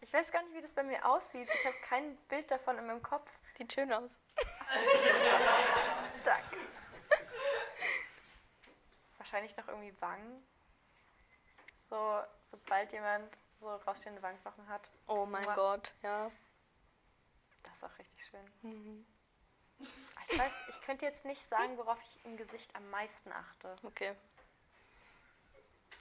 [0.00, 1.48] Ich weiß gar nicht, wie das bei mir aussieht.
[1.52, 3.30] Ich habe kein Bild davon in meinem Kopf.
[3.56, 4.18] Sieht schön aus.
[6.24, 6.56] Danke.
[9.16, 10.46] Wahrscheinlich noch irgendwie Wangen.
[11.88, 14.90] So, sobald jemand so rausstehende Wangenknochen hat.
[15.06, 15.54] Oh mein Mua.
[15.54, 16.30] Gott, ja.
[17.62, 18.52] Das ist auch richtig schön.
[18.62, 19.06] Mhm.
[20.28, 23.76] Ich weiß, ich könnte jetzt nicht sagen, worauf ich im Gesicht am meisten achte.
[23.82, 24.14] Okay.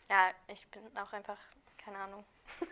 [0.09, 1.37] Ja, ich bin auch einfach,
[1.77, 2.25] keine Ahnung.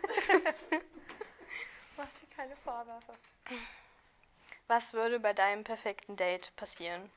[1.96, 3.14] Mach dir keine Vorwürfe.
[4.66, 7.10] Was würde bei deinem perfekten Date passieren?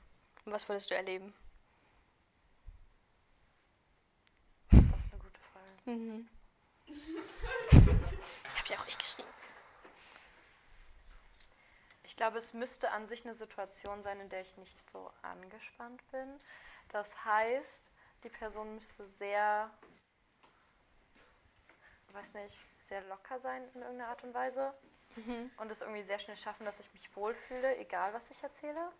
[0.45, 1.33] Und was würdest du erleben?
[4.69, 5.71] Das ist eine gute Frage.
[5.85, 6.29] Mhm.
[8.57, 9.29] Hab ich auch ich geschrieben.
[12.15, 16.01] Ich glaube, es müsste an sich eine Situation sein, in der ich nicht so angespannt
[16.11, 16.39] bin.
[16.87, 17.91] Das heißt,
[18.23, 19.69] die Person müsste sehr,
[22.13, 24.73] weiß nicht, sehr locker sein in irgendeiner Art und Weise
[25.17, 25.51] Mhm.
[25.57, 28.93] und es irgendwie sehr schnell schaffen, dass ich mich wohlfühle, egal was ich erzähle.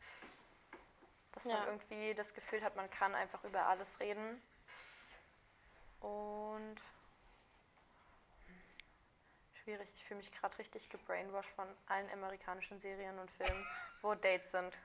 [1.32, 1.68] Dass man Ja.
[1.68, 4.42] irgendwie das Gefühl hat, man kann einfach über alles reden.
[6.02, 6.76] Und
[9.66, 13.66] schwierig, ich fühle mich gerade richtig gebrainwashed von allen amerikanischen Serien und Filmen,
[14.04, 14.78] wo Dates sind.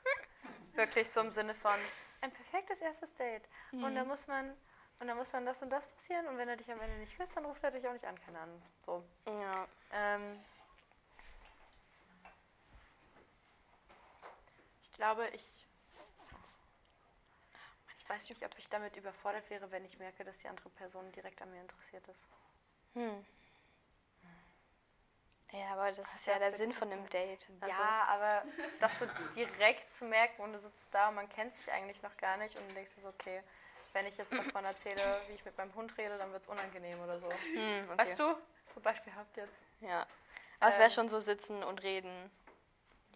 [0.72, 1.74] Wirklich so im Sinne von
[2.22, 3.46] ein perfektes erstes Date.
[3.72, 4.56] Und da muss man
[4.98, 7.16] und dann muss dann das und das passieren und wenn er dich am Ende nicht
[7.16, 8.62] küsst, dann ruft er dich auch nicht an, keine Ahnung.
[8.84, 9.04] So.
[9.26, 9.66] Ja.
[9.92, 10.42] Ähm,
[14.82, 15.66] ich glaube, ich.
[17.98, 21.12] Ich weiß nicht, ob ich damit überfordert wäre, wenn ich merke, dass die andere Person
[21.12, 22.28] direkt an mir interessiert ist.
[22.94, 23.24] Hm.
[25.52, 27.48] Ja, aber das ist ja, der Sinn das von einem Date.
[27.60, 28.42] Also, ja, aber
[28.78, 32.16] das so direkt zu merken und du sitzt da und man kennt sich eigentlich noch
[32.16, 33.42] gar nicht und du denkst dir so, okay,
[33.92, 37.00] wenn ich jetzt davon erzähle, wie ich mit meinem Hund rede, dann wird es unangenehm
[37.02, 37.28] oder so.
[37.28, 37.98] hm, okay.
[37.98, 38.36] Weißt du?
[38.72, 39.64] So beispielhaft jetzt.
[39.80, 40.06] Ja.
[40.60, 42.30] Aber es wäre Ähm, schon so sitzen und reden.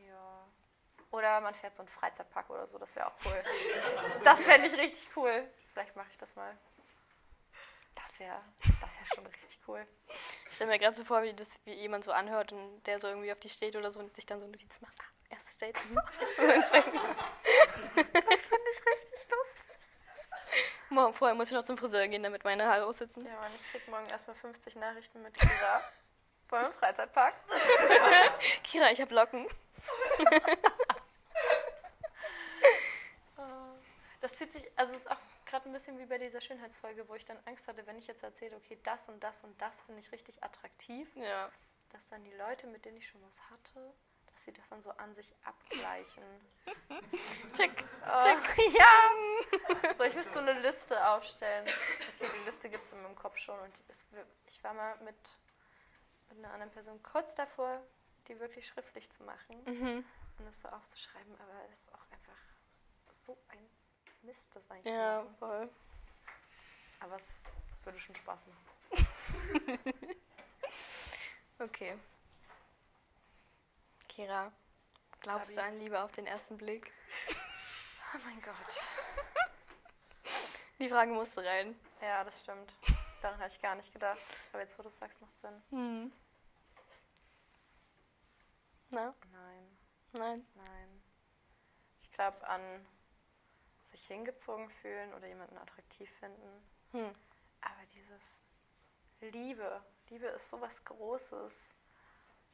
[0.01, 0.45] Ja.
[1.13, 3.45] Oder man fährt so einen Freizeitpark oder so, das wäre auch cool.
[4.25, 5.49] das fände ich richtig cool.
[5.73, 6.57] Vielleicht mache ich das mal.
[8.15, 8.39] Das wäre
[8.81, 9.85] das wär schon richtig cool.
[10.47, 13.09] Ich stelle mir gerade so vor, wie das wie jemand so anhört und der so
[13.09, 14.95] irgendwie auf die steht oder so und sich dann so Notizen macht.
[15.01, 15.77] Ah, erstes Date.
[16.21, 16.93] Jetzt wollen wir uns sprechen.
[16.93, 19.77] Finde ich richtig lustig.
[20.91, 23.27] Morgen vorher muss ich noch zum Friseur gehen, damit meine Haare aussitzen.
[23.27, 25.83] Ja, Mann, ich krieg morgen erstmal 50 Nachrichten mit Kira.
[26.51, 27.35] Wollen wir im Freizeitpark?
[28.63, 29.49] Kira, ich habe Locken.
[34.21, 35.19] Das fühlt sich, also es ist auch
[35.55, 38.25] gerade ein bisschen wie bei dieser Schönheitsfolge, wo ich dann Angst hatte, wenn ich jetzt
[38.25, 41.49] erzähle, okay, das und das und das finde ich richtig attraktiv, Ja.
[41.91, 43.95] dass dann die Leute, mit denen ich schon was hatte,
[44.33, 46.25] dass sie das dann so an sich abgleichen.
[47.57, 47.85] Check.
[48.03, 48.07] Oh,
[48.79, 49.95] ja!
[49.97, 51.69] So, ich müsste so eine Liste aufstellen.
[52.19, 53.57] Okay, die Liste gibt es in meinem Kopf schon.
[53.61, 54.05] Und es,
[54.49, 55.15] ich war mal mit,
[56.31, 57.81] mit einer anderen Person kurz davor,
[58.27, 60.05] die wirklich schriftlich zu machen Mhm.
[60.39, 62.39] und das so aufzuschreiben, aber das ist auch einfach
[63.13, 63.71] so ein
[64.25, 65.37] Mist, das eigentlich zu Ja, machen.
[65.39, 65.71] voll.
[67.01, 67.35] Aber es
[67.85, 68.65] würde schon Spaß machen.
[71.61, 71.97] Okay.
[74.09, 74.51] Kira,
[75.21, 75.69] glaubst du Fabi.
[75.75, 76.93] an Liebe auf den ersten Blick?
[78.17, 78.55] Oh mein Gott.
[80.79, 81.77] Die Frage musste rein.
[82.01, 82.73] Ja, das stimmt.
[83.21, 84.21] Daran habe ich gar nicht gedacht.
[84.53, 85.63] Aber jetzt, wo du es sagst, macht Sinn.
[85.71, 86.13] Hm.
[88.91, 89.13] Na?
[89.33, 89.79] Nein,
[90.13, 90.47] Nein?
[90.55, 91.03] nein.
[92.03, 92.87] Ich glaube an
[93.95, 96.69] sich hingezogen fühlen oder jemanden attraktiv finden.
[96.91, 97.15] Hm.
[97.61, 98.41] Aber dieses
[99.21, 101.75] Liebe, Liebe ist sowas Großes.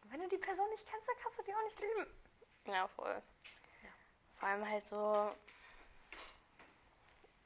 [0.02, 2.06] Und wenn du die Person nicht kennst, dann kannst du die auch nicht lieben.
[2.66, 3.22] Ja, voll.
[3.82, 3.90] Ja.
[4.36, 5.32] Vor allem halt so.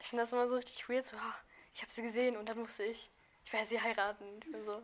[0.01, 1.07] Ich finde das immer so richtig weird.
[1.07, 1.37] So, ah,
[1.73, 3.11] ich habe sie gesehen und dann musste ich.
[3.45, 4.41] Ich werde sie heiraten.
[4.43, 4.83] Ich bin so.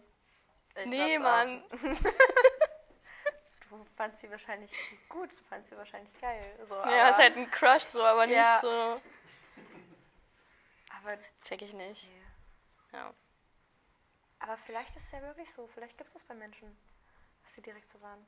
[0.77, 1.19] Ich nee.
[1.19, 1.65] Mann.
[3.71, 4.73] Du fandst sie wahrscheinlich
[5.09, 6.59] gut, du fandst sie wahrscheinlich geil.
[6.65, 8.59] So, Ja, aber, ist halt ein Crush so, aber nicht Ja.
[8.61, 9.01] so.
[10.99, 12.11] aber, Check ich nicht.
[12.11, 12.23] nee.
[12.99, 13.15] Ja.
[14.41, 15.69] aber vielleicht ist es ja wirklich so.
[15.69, 16.77] Vielleicht gibt es das bei Menschen,
[17.43, 18.27] dass sie direkt so waren.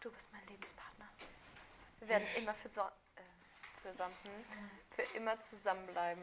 [0.00, 1.08] Du bist mein Lebenspartner.
[2.00, 3.20] Wir werden immer für, so äh,
[3.82, 6.22] für, Sam- hm, für immer zusammenbleiben.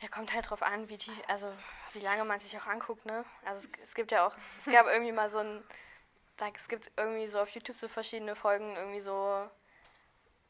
[0.00, 1.52] Ja, kommt halt drauf an, wie tief, also
[1.94, 3.24] wie lange man sich auch anguckt, ne?
[3.44, 5.64] Also es, es gibt ja auch, es gab irgendwie mal so ein,
[6.36, 9.48] da, es gibt irgendwie so auf YouTube so verschiedene Folgen, irgendwie so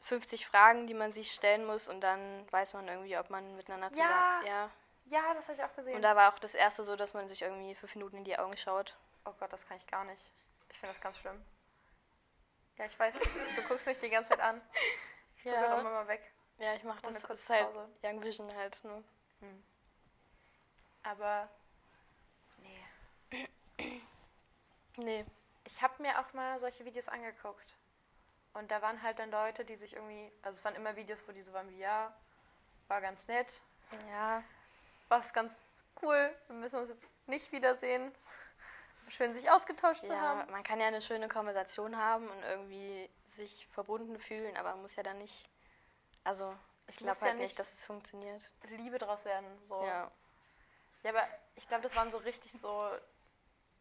[0.01, 3.93] 50 Fragen, die man sich stellen muss und dann weiß man irgendwie, ob man miteinander
[3.93, 4.43] zusammen.
[4.45, 4.49] Ja.
[4.49, 4.71] ja.
[5.09, 5.95] Ja, das habe ich auch gesehen.
[5.95, 8.37] Und da war auch das erste so, dass man sich irgendwie fünf Minuten in die
[8.39, 8.97] Augen schaut.
[9.25, 10.33] oh Gott, das kann ich gar nicht.
[10.69, 11.41] Ich finde das ganz schlimm.
[12.77, 14.61] Ja, ich weiß, du guckst mich die ganze Zeit an.
[15.37, 15.79] Ich gucke Ja.
[15.79, 16.33] immer mal weg.
[16.59, 17.15] Ja, ich mach Ohne das.
[17.15, 17.89] Das kurze ist halt Pause.
[18.03, 19.05] Young Vision halt, ne?
[21.05, 21.49] Aber
[22.59, 23.49] nee.
[24.97, 25.25] Nee.
[25.67, 27.75] Ich habe mir auch mal solche Videos angeguckt.
[28.55, 31.33] Und da waren halt dann Leute, die sich irgendwie, also es waren immer Videos, wo
[31.33, 32.15] die so waren wie, ja,
[32.89, 33.61] war ganz nett,
[34.11, 34.43] Ja.
[35.09, 35.55] war es ganz
[36.03, 38.15] cool, wir müssen uns jetzt nicht wiedersehen.
[39.09, 40.51] Schön, sich ausgetauscht zu Ja, haben.
[40.51, 44.97] man kann ja eine schöne Konversation haben und irgendwie sich verbunden fühlen, aber man muss
[44.97, 45.49] ja dann nicht.
[46.25, 46.57] Also,
[46.89, 48.53] ich glaube ja halt nicht, nicht- dass es funktioniert.
[48.69, 49.47] Liebe draus werden.
[49.69, 49.85] So.
[49.85, 50.11] Ja.
[51.03, 52.91] ja, aber ich glaube, das waren so richtig so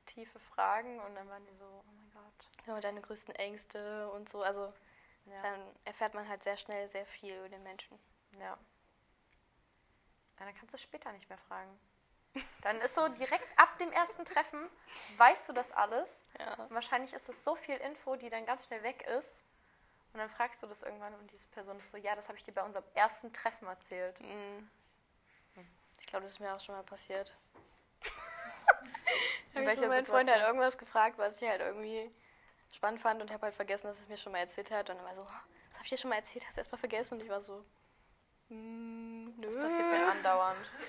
[0.06, 2.66] tiefe Fragen und dann waren die so, oh mein Gott.
[2.66, 4.42] So deine größten Ängste und so.
[4.44, 4.74] Also,
[5.26, 5.42] Ja.
[5.42, 7.98] dann erfährt man halt sehr schnell sehr viel über den Menschen.
[8.34, 8.40] Ja.
[8.40, 8.58] ja.
[10.38, 11.80] Dann kannst du es später nicht mehr fragen.
[12.62, 14.70] Dann ist so direkt ab dem ersten Treffen,
[15.18, 16.24] weißt du das alles.
[16.38, 16.56] Ja.
[16.56, 19.44] Und wahrscheinlich ist es so viel Info, die dann ganz schnell weg ist.
[20.12, 22.44] Und dann fragst du das irgendwann und diese Person ist so, ja, das habe ich
[22.44, 24.20] dir bei unserem ersten Treffen erzählt.
[24.22, 24.70] Mhm.
[26.00, 27.36] Ich glaube, das ist mir auch schon mal passiert.
[29.56, 32.12] Habe ich so meinen Freund halt irgendwas gefragt, was ich halt irgendwie
[32.74, 34.90] spannend fand und habe halt vergessen, dass es mir schon mal erzählt hat.
[34.90, 36.72] Und dann war so, "Oh, das habe ich dir schon mal erzählt, hast du erst
[36.72, 37.16] mal vergessen?
[37.16, 37.64] Und ich war so,
[38.50, 39.42] mm, nö.
[39.42, 40.72] Das passiert mir andauernd.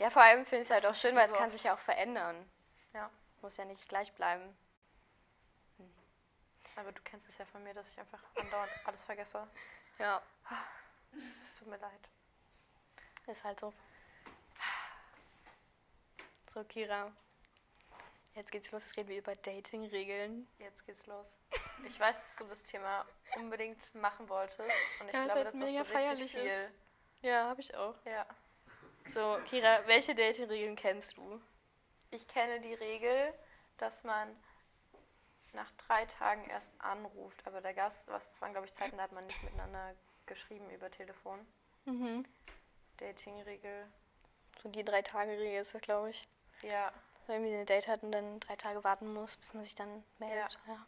[0.00, 1.78] Ja, vor allem finde ich es halt auch schön, weil es kann sich ja auch
[1.78, 2.48] verändern.
[2.94, 3.10] Ja.
[3.42, 4.56] Muss ja nicht gleich bleiben.
[6.76, 9.46] Aber du kennst es ja von mir, dass ich einfach andauernd alles vergesse.
[9.98, 10.22] Ja.
[11.42, 12.08] Es tut mir leid.
[13.26, 13.72] Ist halt so.
[16.52, 17.10] So, Kira.
[18.34, 18.84] Jetzt geht's los.
[18.86, 20.46] Jetzt reden wir über Dating-Regeln.
[20.58, 21.38] Jetzt geht's los.
[21.86, 23.04] Ich weiß, dass du das Thema
[23.36, 24.60] unbedingt machen wolltest.
[25.00, 26.46] Und ich Ja, glaube, halt das mega ist so richtig feierlich viel.
[26.46, 26.70] ist.
[27.22, 27.94] Ja, habe ich auch.
[28.04, 28.26] Ja.
[29.08, 31.40] So, Kira, welche Dating-Regeln kennst du?
[32.10, 33.34] Ich kenne die Regel,
[33.78, 34.36] dass man
[35.52, 37.44] nach drei Tagen erst anruft.
[37.46, 39.94] Aber da gab es, was waren, glaube ich, Zeiten, da hat man nicht miteinander
[40.26, 41.44] geschrieben über Telefon.
[41.86, 42.24] Mhm.
[42.98, 43.86] Dating-Regel.
[44.62, 46.28] So die Drei-Tage-Regel ist das, glaube ich.
[46.62, 46.92] Ja.
[47.28, 49.74] Wenn man irgendwie eine Date hat und dann drei Tage warten muss, bis man sich
[49.74, 50.58] dann meldet.
[50.66, 50.86] Ja.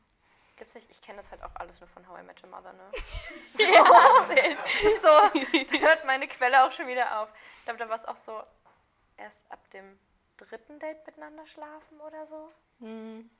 [0.56, 2.72] Gibt's nicht, ich kenne das halt auch alles nur von How I Met Your Mother,
[2.72, 2.90] ne?
[3.58, 3.84] Ja,
[5.00, 7.28] so, hört meine Quelle auch schon wieder auf.
[7.58, 8.42] Ich glaube, da war es auch so,
[9.18, 9.98] erst ab dem
[10.38, 12.50] dritten Date miteinander schlafen oder so.
[12.78, 13.30] Hm.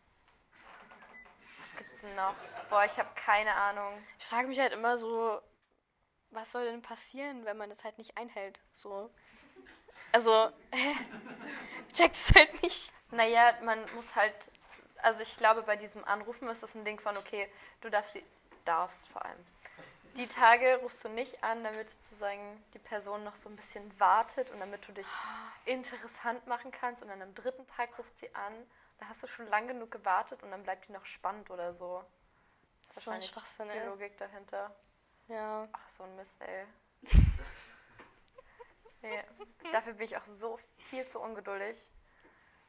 [1.58, 2.34] Was gibt's denn noch?
[2.68, 4.02] Boah, ich habe keine Ahnung.
[4.18, 5.40] Ich frage mich halt immer so,
[6.30, 8.62] was soll denn passieren, wenn man das halt nicht einhält?
[8.72, 9.10] So.
[10.12, 10.96] Also, hä?
[11.92, 12.92] Checkt es halt nicht.
[13.11, 14.35] Naja, man muss halt,
[15.03, 18.25] also ich glaube, bei diesem Anrufen ist das ein Ding von, okay, du darfst sie,
[18.64, 19.46] darfst vor allem.
[20.16, 24.51] Die Tage rufst du nicht an, damit sozusagen die Person noch so ein bisschen wartet
[24.51, 25.07] und damit du dich
[25.64, 27.03] interessant machen kannst.
[27.03, 28.53] Und dann am dritten Tag ruft sie an,
[28.99, 32.05] da hast du schon lang genug gewartet und dann bleibt die noch spannend oder so.
[32.88, 33.87] Das ist so ein wahrscheinlich Die.
[33.87, 34.75] Logik dahinter.
[35.29, 35.68] Ja.
[35.73, 36.66] Ach, so ein Mist, ey.
[39.02, 39.24] Nee,
[39.72, 40.58] dafür bin ich auch so
[40.88, 41.78] viel zu ungeduldig.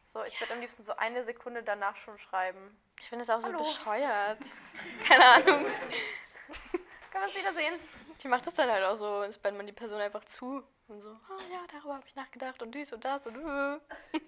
[0.05, 2.77] So, ich würde am liebsten so eine Sekunde danach schon schreiben.
[2.99, 3.59] Ich finde das auch so Hallo.
[3.59, 4.39] bescheuert.
[5.07, 5.65] Keine Ahnung.
[5.65, 7.79] Können wir uns wiedersehen?
[8.21, 10.63] Die macht das dann halt auch so, es spannt man die Person einfach zu.
[10.87, 13.79] Und so, oh ja, darüber habe ich nachgedacht und dies und das und äh.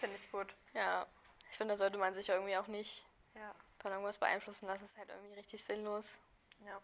[0.00, 0.54] Finde ich gut.
[0.74, 1.06] Ja,
[1.50, 4.82] ich finde, da sollte man sich irgendwie auch nicht Ja, von irgendwas beeinflussen lassen.
[4.82, 6.20] Das ist halt irgendwie richtig sinnlos.
[6.66, 6.78] ja.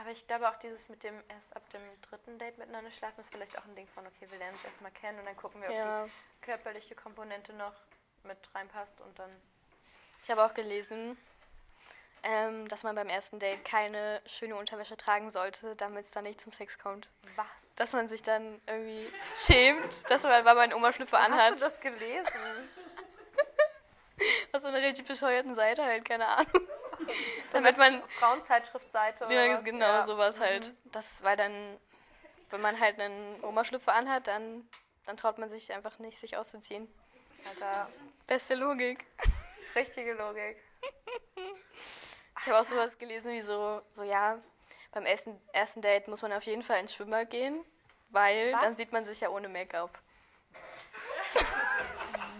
[0.00, 3.30] Aber ich glaube auch dieses mit dem erst ab dem dritten Date miteinander schlafen ist
[3.30, 5.68] vielleicht auch ein Ding von, okay, wir lernen uns erstmal kennen und dann gucken wir,
[5.68, 6.04] ob Ja.
[6.06, 6.10] die
[6.40, 7.74] körperliche Komponente noch
[8.22, 9.30] mit reinpasst und dann.
[10.22, 11.18] Ich habe auch gelesen,
[12.22, 16.40] ähm, dass man beim ersten Date keine schöne Unterwäsche tragen sollte, damit es dann nicht
[16.40, 17.10] zum Sex kommt.
[17.36, 17.46] Was?
[17.76, 21.52] Dass man sich dann irgendwie schämt, dass man, weil man einen Oma-Schlüpfer anhat.
[21.54, 22.26] Hast du das gelesen?
[24.52, 26.68] Auf so einer richtig bescheuerten Seite halt, keine Ahnung.
[27.52, 29.64] Damit man- Frauenzeitschriftseite oder Ja, was?
[29.64, 30.02] genau, Ja.
[30.02, 30.72] sowas halt.
[30.86, 31.78] Das, weil dann,
[32.50, 34.68] wenn man halt einen Oma-Schlüpfer anhat, dann,
[35.06, 36.92] dann traut man sich einfach nicht, sich auszuziehen.
[37.48, 37.88] Alter,
[38.26, 39.04] Beste Logik.
[39.74, 40.56] richtige Logik.
[42.40, 44.38] Ich habe auch sowas gelesen wie so, so ja,
[44.92, 47.64] beim ersten, ersten Date muss man auf jeden Fall ins Schwimmbad gehen,
[48.10, 48.76] weil dann Was?
[48.76, 49.98] sieht man sich ja ohne Make-up.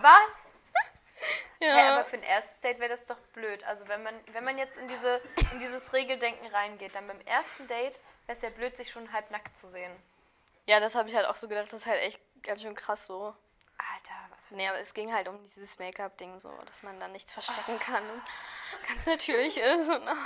[0.00, 0.49] Was?
[1.60, 1.76] Ja.
[1.76, 3.62] Hä, aber für ein erstes Date wäre das doch blöd.
[3.64, 5.20] Also wenn man, wenn man jetzt in, diese,
[5.52, 7.94] in dieses Regeldenken reingeht, dann beim ersten Date
[8.26, 9.92] wäre es ja blöd, sich schon halb nackt zu sehen.
[10.66, 13.04] ja, das habe ich halt auch so gedacht, das ist halt echt ganz schön krass
[13.06, 13.34] so.
[13.76, 17.12] Alter, was für Nee, aber es ging halt um dieses Make-up-Ding so, dass man dann
[17.12, 18.22] nichts verstecken kann und
[18.88, 19.88] ganz natürlich ist.
[19.88, 20.16] Und, ah.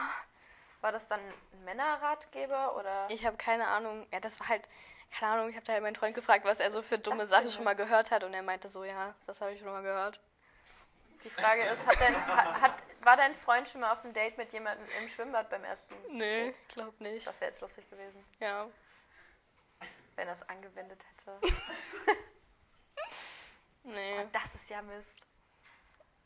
[0.81, 3.07] War das dann ein Männerratgeber oder?
[3.09, 4.07] Ich habe keine Ahnung.
[4.13, 4.69] Ja, das war halt,
[5.11, 7.49] keine Ahnung, ich habe da halt meinen Freund gefragt, was er so für dumme Sachen
[7.49, 8.23] schon mal gehört hat.
[8.23, 10.21] Und er meinte so, ja, das habe ich schon mal gehört.
[11.25, 14.37] Die Frage ist, hat dein, ha- hat, war dein Freund schon mal auf einem Date
[14.39, 15.95] mit jemandem im Schwimmbad beim ersten?
[16.11, 17.27] Nee, glaub nicht.
[17.27, 18.69] Das wäre jetzt lustig gewesen, Ja.
[20.17, 21.41] wenn er es angewendet hätte.
[23.87, 24.27] Nee.
[24.33, 25.21] Das ist ja Mist.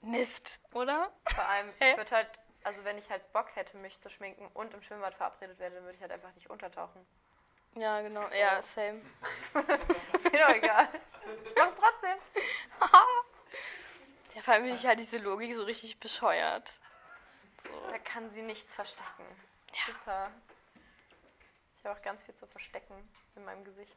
[0.02, 1.11] Mist, oder?
[1.34, 1.90] Vor allem, Hä?
[1.90, 2.30] ich würde halt,
[2.62, 5.84] also wenn ich halt Bock hätte, mich zu schminken und im Schwimmbad verabredet werde, dann
[5.84, 7.04] würde ich halt einfach nicht untertauchen.
[7.74, 8.28] Ja, genau.
[8.28, 9.00] Ja, same.
[9.54, 10.88] Mir doch egal.
[11.46, 12.16] Ich mach's trotzdem.
[14.38, 16.79] Ja, vor allem finde ich halt diese Logik so richtig bescheuert.
[17.61, 17.70] So.
[17.90, 19.24] Da kann sie nichts verstecken.
[19.85, 20.31] Super.
[21.77, 22.94] Ich habe auch ganz viel zu verstecken
[23.35, 23.96] in meinem Gesicht.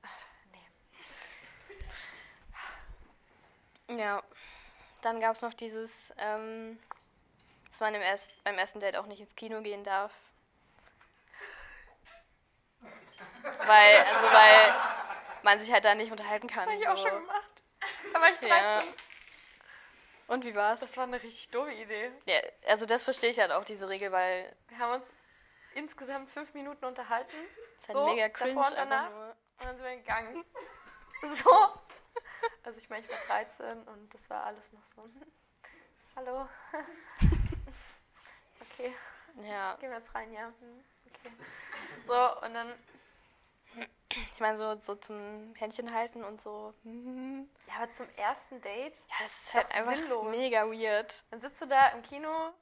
[0.00, 0.08] Ach,
[3.88, 4.00] nee.
[4.00, 4.22] Ja.
[5.02, 6.78] Dann gab es noch dieses, ähm,
[7.68, 10.14] dass man im erst, beim ersten Date auch nicht ins Kino gehen darf.
[12.80, 14.74] Weil, also weil
[15.42, 16.64] man sich halt da nicht unterhalten kann.
[16.64, 16.92] Das habe ich so.
[16.92, 17.55] auch schon gemacht.
[18.12, 18.50] Da war ich 13.
[18.50, 18.82] Ja.
[20.28, 20.80] Und wie war's?
[20.80, 22.10] Das war eine richtig doofe Idee.
[22.26, 25.08] ja, also das verstehe ich halt auch, diese Regel, weil Wir haben uns
[25.74, 27.36] insgesamt fünf Minuten unterhalten.
[27.78, 29.10] es ist halt So, mega cringe davor und danach.
[29.10, 29.28] nur.
[29.28, 30.44] Und dann sind wir gegangen.
[31.22, 31.50] So.
[32.62, 35.08] Also ich meine, ich war 13 und das war alles noch so.
[36.14, 36.46] Hallo.
[38.60, 38.94] Okay,
[39.42, 40.46] Ja, gehen wir jetzt rein, ja.
[40.60, 41.32] hm, Okay.
[42.06, 42.72] So, und dann,
[44.34, 46.74] ich meine so, so zum Händchen halten und so.
[46.84, 47.48] mhm.
[47.68, 50.26] ja, aber zum ersten Date, Ja, das ist halt einfach sinnlos.
[50.30, 51.24] mega weird.
[51.30, 52.52] dann sitzt du da im Kino,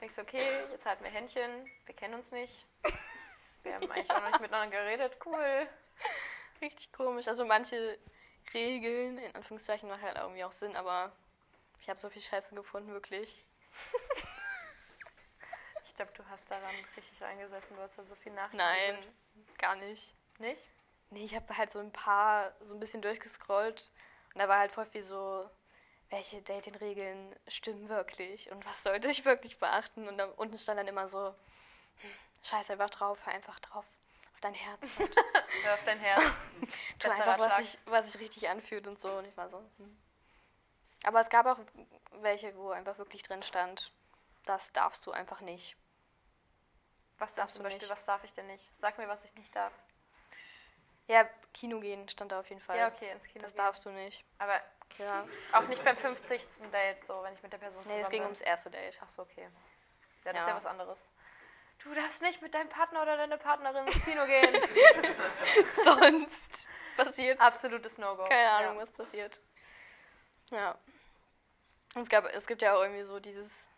[0.00, 2.66] denkst, okay, jetzt halten wir Händchen, wir kennen uns nicht.
[3.62, 5.68] Wir haben eigentlich auch noch nicht miteinander geredet, cool.
[6.60, 7.28] Richtig komisch.
[7.28, 7.98] Also manche
[8.54, 11.12] Regeln, in Anführungszeichen, machen halt irgendwie auch Sinn, aber
[11.80, 13.44] ich habe so viel Scheiße gefunden, wirklich.
[15.84, 18.54] Ich glaube, du hast daran richtig eingesessen, du hast da so viel nachgedacht.
[18.54, 18.98] Nein,
[19.58, 20.14] gar nicht.
[20.38, 20.62] Nicht?
[21.10, 23.90] Nee, ich habe halt so ein paar, so ein bisschen durchgescrollt
[24.34, 25.48] und da war halt voll viel so,
[26.10, 30.06] welche Dating-Regeln stimmen wirklich und was sollte ich wirklich beachten?
[30.08, 31.26] Und dann unten stand dann immer so,
[32.00, 32.10] hm,
[32.42, 33.84] scheiß einfach drauf, hör einfach drauf,
[34.32, 34.80] auf dein Herz.
[35.62, 36.22] Hör auf dein Herz.
[36.98, 39.10] tu einfach, was sich, was sich richtig anfühlt und so.
[39.12, 39.98] Und ich war so, hm.
[41.04, 41.58] Aber es gab auch
[42.20, 43.92] welche, wo einfach wirklich drin stand,
[44.44, 45.76] das darfst du einfach nicht.
[47.18, 47.90] Was darfst Darfst zum du Beispiel, nicht.
[47.90, 48.70] was darf ich denn nicht?
[48.76, 49.72] Sag mir, was ich nicht darf.
[51.08, 52.78] Ja, Kino gehen stand da auf jeden Fall.
[52.78, 53.42] Ja, okay, ins Kino.
[53.42, 53.64] Das gehen.
[53.64, 54.24] darfst du nicht.
[54.38, 54.60] Aber
[54.98, 55.26] Ja.
[55.52, 56.70] auch nicht beim 50.
[56.70, 58.26] Date, so, wenn ich mit der Person Nee, zusammen es ging bin.
[58.26, 58.98] ums erste Date.
[59.02, 59.48] Ach so, okay.
[60.24, 60.52] Ja, das ist Ja.
[60.52, 61.10] ja was anderes.
[61.82, 64.52] Du darfst nicht mit deinem Partner oder deiner Partnerin ins Kino gehen.
[65.84, 68.24] Sonst passiert Absolutes No-Go.
[68.24, 68.82] keine Ahnung, ja.
[68.82, 69.40] was passiert.
[70.50, 70.76] Ja.
[71.94, 73.68] Und es, gab, es gibt ja auch irgendwie so dieses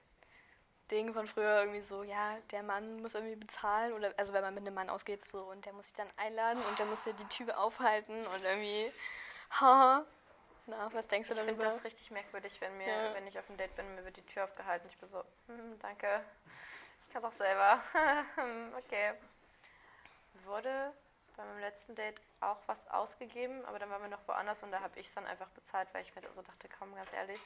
[0.90, 3.92] Ding von früher, irgendwie so, ja, der Mann muss irgendwie bezahlen.
[3.92, 6.62] Oder also wenn man mit einem Mann ausgeht, so, und der muss sich dann einladen
[6.68, 8.92] und der muss dir die Tür aufhalten und irgendwie.
[9.60, 10.04] Ha.
[10.66, 11.70] Na, was denkst du Ich finde darüber?
[11.74, 13.14] das richtig merkwürdig, wenn, mir, Ja.
[13.14, 14.88] wenn ich auf dem Date bin, mir wird die Tür aufgehalten.
[14.88, 16.22] Ich bin so, hm, danke.
[17.08, 17.80] Ich kann auch selber.
[18.78, 19.14] okay.
[20.44, 20.92] Wurde
[21.36, 24.80] bei meinem letzten Date auch was ausgegeben, aber dann waren wir noch woanders und da
[24.80, 27.40] habe ich es dann einfach bezahlt, weil ich mir so dachte, komm, ganz ehrlich.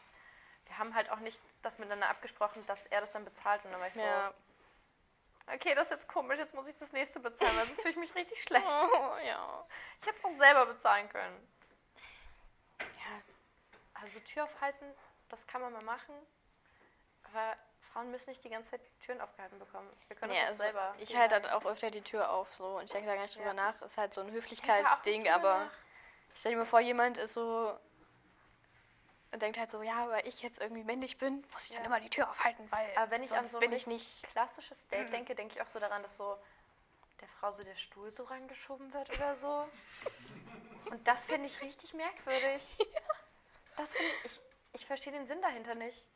[0.66, 3.80] Wir haben halt auch nicht das miteinander abgesprochen, dass er das dann bezahlt und dann
[3.80, 4.32] war ich ja.
[5.46, 7.92] so, okay, das ist jetzt komisch, jetzt muss ich das nächste bezahlen, weil sonst fühle
[7.92, 8.64] ich mich richtig schlecht.
[8.66, 9.66] Oh, ja.
[10.00, 11.48] Ich hätte es auch selber bezahlen können.
[12.80, 13.20] Ja,
[14.02, 14.86] Also Tür aufhalten,
[15.28, 16.14] das kann man mal machen.
[17.24, 19.88] Aber Frauen müssen nicht die ganze Zeit Türen aufgehalten bekommen.
[20.08, 20.94] Wir können Nee, das also selber.
[20.98, 23.34] ich halte halt auch öfter die Tür auf so und ich denke da gar nicht
[23.36, 23.54] drüber Ja.
[23.54, 23.80] nach.
[23.82, 25.70] Ist halt so ein Ich Höflichkeitsding, aber nach.
[26.34, 27.78] stell dir mal vor, jemand ist so
[29.34, 31.86] und denkt halt so, ja, weil ich jetzt irgendwie männlich bin, muss ich dann Ja.
[31.88, 34.22] immer die Tür aufhalten, weil Aber wenn ich an sonst so ein bin ich nicht.
[34.28, 35.10] klassisches Date Mhm.
[35.10, 36.38] denke, denke ich auch so daran, dass so
[37.20, 39.68] der Frau so der Stuhl so rangeschoben wird oder so.
[40.90, 42.62] Und das finde ich richtig merkwürdig.
[43.76, 44.40] Das finde ich, ich,
[44.74, 46.06] ich verstehe den Sinn dahinter nicht.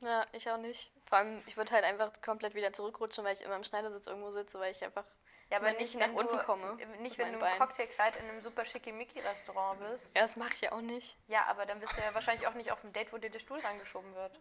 [0.00, 0.90] Ja, ich auch nicht.
[1.08, 4.32] Vor allem, ich würde halt einfach komplett wieder zurückrutschen, weil ich immer im Schneidersitz irgendwo
[4.32, 5.04] sitze, weil ich einfach
[5.50, 7.58] Ja, aber Wenn nicht, ich nach wenn unten du, komme Nicht, mit wenn du im.
[7.58, 10.14] Cocktailkleid in einem super schickimicki-Restaurant bist.
[10.14, 11.16] Ja, das mache ich ja auch nicht.
[11.28, 13.38] Ja, aber dann bist du ja wahrscheinlich auch nicht auf dem Date, wo dir der
[13.38, 14.32] Stuhl rangeschoben wird.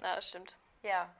[0.00, 0.56] Ja, das stimmt.
[0.82, 1.12] Ja.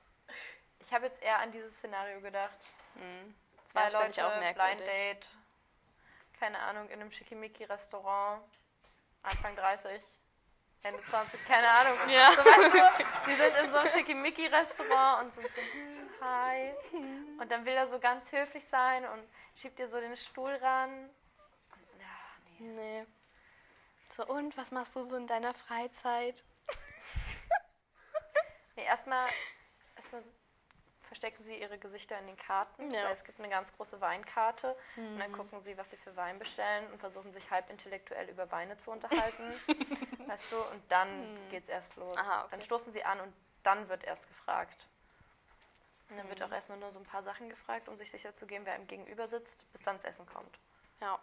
[0.80, 2.56] Ich habe jetzt eher an dieses Szenario gedacht.
[2.94, 3.34] Hm.
[3.66, 4.80] Zwei fänd Leute, ich auch Blind.
[4.80, 5.26] Date,
[6.38, 8.42] keine Ahnung, in einem Schickimicki-Restaurant,
[9.22, 10.02] Anfang 30,
[10.82, 11.98] Ende 20, keine Ahnung.
[12.08, 12.32] Ja.
[12.32, 16.74] So, weißt du, die sind in so einem Schickimicki-Restaurant und sind so, hm, hi.
[17.40, 21.10] Und dann will er so ganz höflich sein und schiebt dir so den Stuhl ran.
[21.10, 22.06] Und, ja,
[22.60, 23.00] nee.
[23.00, 23.06] Nee.
[24.08, 26.44] So, und was machst du so in deiner Freizeit?
[28.78, 29.28] Nee, erstmal,
[29.96, 30.22] erstmal
[31.08, 32.90] verstecken sie ihre Gesichter in den Karten.
[32.92, 33.04] Ja.
[33.04, 34.76] Weil es gibt eine ganz große Weinkarte.
[34.96, 35.18] Und Mhm.
[35.18, 38.78] dann gucken sie, was sie für Wein bestellen und versuchen sich halb intellektuell über Weine
[38.78, 39.52] zu unterhalten.
[40.28, 40.56] weißt du?
[40.72, 42.14] Und dann geht's erst los.
[42.14, 42.20] Mhm.
[42.20, 42.48] Aha, okay.
[42.52, 43.34] Dann stoßen sie an und
[43.64, 44.86] dann wird erst gefragt.
[46.10, 46.30] Und dann Mhm.
[46.30, 48.76] wird auch erstmal nur so ein paar Sachen gefragt, um sich sicher zu geben, wer
[48.76, 50.58] ihm gegenüber sitzt, bis dann das Essen kommt.
[51.00, 51.18] Ja.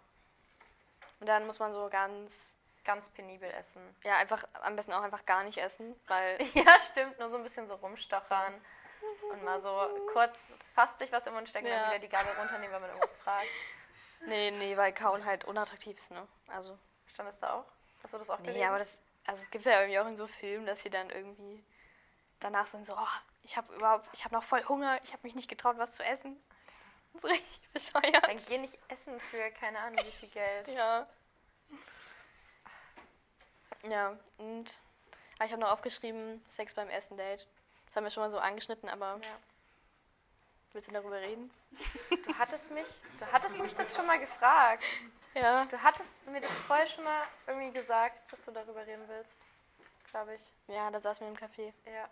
[1.19, 3.81] Und dann muss man so ganz, Ganz penibel essen.
[4.03, 7.17] ja, einfach am besten auch einfach gar nicht essen, weil Ja, stimmt.
[7.17, 8.53] Nur so ein bisschen so rumstochern.
[9.31, 10.37] Und mal so kurz
[10.73, 11.79] fast sich was im Mund stecken, Ja.
[11.79, 13.47] dann wieder die Gabel runternehmen, wenn man irgendwas fragt.
[14.25, 16.27] nee, nee, weil kauen halt unattraktiv ist, ne?
[16.47, 16.77] Also,
[17.07, 17.65] Stand es da auch?
[18.03, 18.67] Hast du das auch nee, gelesen?
[18.67, 21.63] aber das also es gibt ja irgendwie auch in so Filmen, dass sie dann irgendwie
[22.39, 23.07] danach sind so, oh,
[23.43, 26.03] ich habe überhaupt, ich habe noch voll Hunger, ich habe mich nicht getraut, was zu
[26.03, 26.39] essen.
[27.17, 28.27] So richtig bescheuert.
[28.27, 30.67] Dann geh nicht essen für keine Ahnung wie viel Geld.
[30.75, 31.07] Ja.
[33.83, 34.79] Ja, und
[35.37, 37.47] ah, ich habe noch aufgeschrieben, Sex beim ersten Date.
[37.95, 39.37] Das haben wir schon mal so angeschnitten, aber Ja.
[40.73, 41.49] willst du darüber reden?
[42.25, 42.87] Du hattest mich,
[43.21, 44.83] du hattest mich das schon mal gefragt.
[45.33, 45.63] Ja.
[45.63, 49.39] Du hattest mir das vorher schon mal irgendwie gesagt, dass du darüber reden willst.
[50.11, 50.41] Glaube ich.
[50.67, 51.71] Ja, da saßen wir im Café.
[51.85, 52.09] Ja.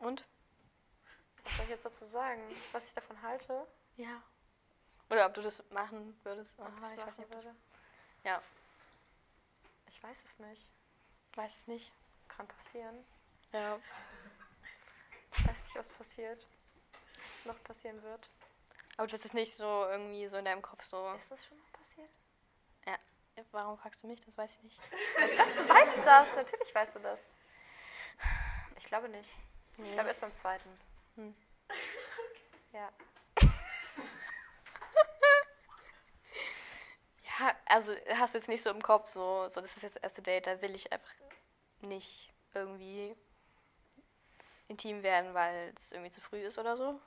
[0.00, 0.26] Und?
[1.44, 2.42] Was soll ich jetzt dazu sagen?
[2.72, 3.66] Was ich davon halte?
[3.96, 4.20] Ja.
[5.08, 6.60] Oder ob du das machen würdest.
[6.60, 7.54] Aha, ich's ich weiß nicht, würde?
[8.24, 8.42] Ja,
[9.88, 10.66] Ich weiß es nicht.
[11.36, 11.90] weiß es nicht.
[12.28, 13.02] Kann passieren.
[13.52, 13.78] Ja.
[15.36, 16.46] Ich weiß nicht, was passiert.
[17.18, 18.28] Was noch passieren wird.
[18.96, 21.12] Aber du wirst es nicht so irgendwie so in deinem Kopf so.
[21.18, 22.10] Ist das schon mal passiert?
[22.86, 22.96] Ja.
[23.50, 24.20] Warum fragst du mich?
[24.20, 24.80] Das weiß ich nicht.
[25.56, 27.28] Du weißt das, natürlich weißt du das.
[28.78, 29.30] Ich glaube nicht.
[29.72, 29.92] Ich Nee.
[29.94, 30.68] glaube erst beim zweiten.
[31.16, 31.34] Hm.
[32.72, 32.92] Ja.
[37.40, 40.02] Ja, also hast du jetzt nicht so im Kopf, so, so das ist jetzt das
[40.02, 41.10] erste Date, da will ich einfach
[41.80, 43.16] nicht irgendwie
[44.74, 47.00] intim werden, weil es irgendwie zu früh ist oder so.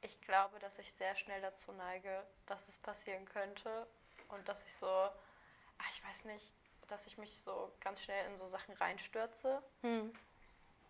[0.00, 3.86] Ich glaube, dass ich sehr schnell dazu neige, dass es passieren könnte.
[4.28, 6.52] Und dass ich so, ach, ich weiß nicht,
[6.88, 9.62] dass ich mich so ganz schnell in so Sachen reinstürze.
[9.82, 10.12] Hm.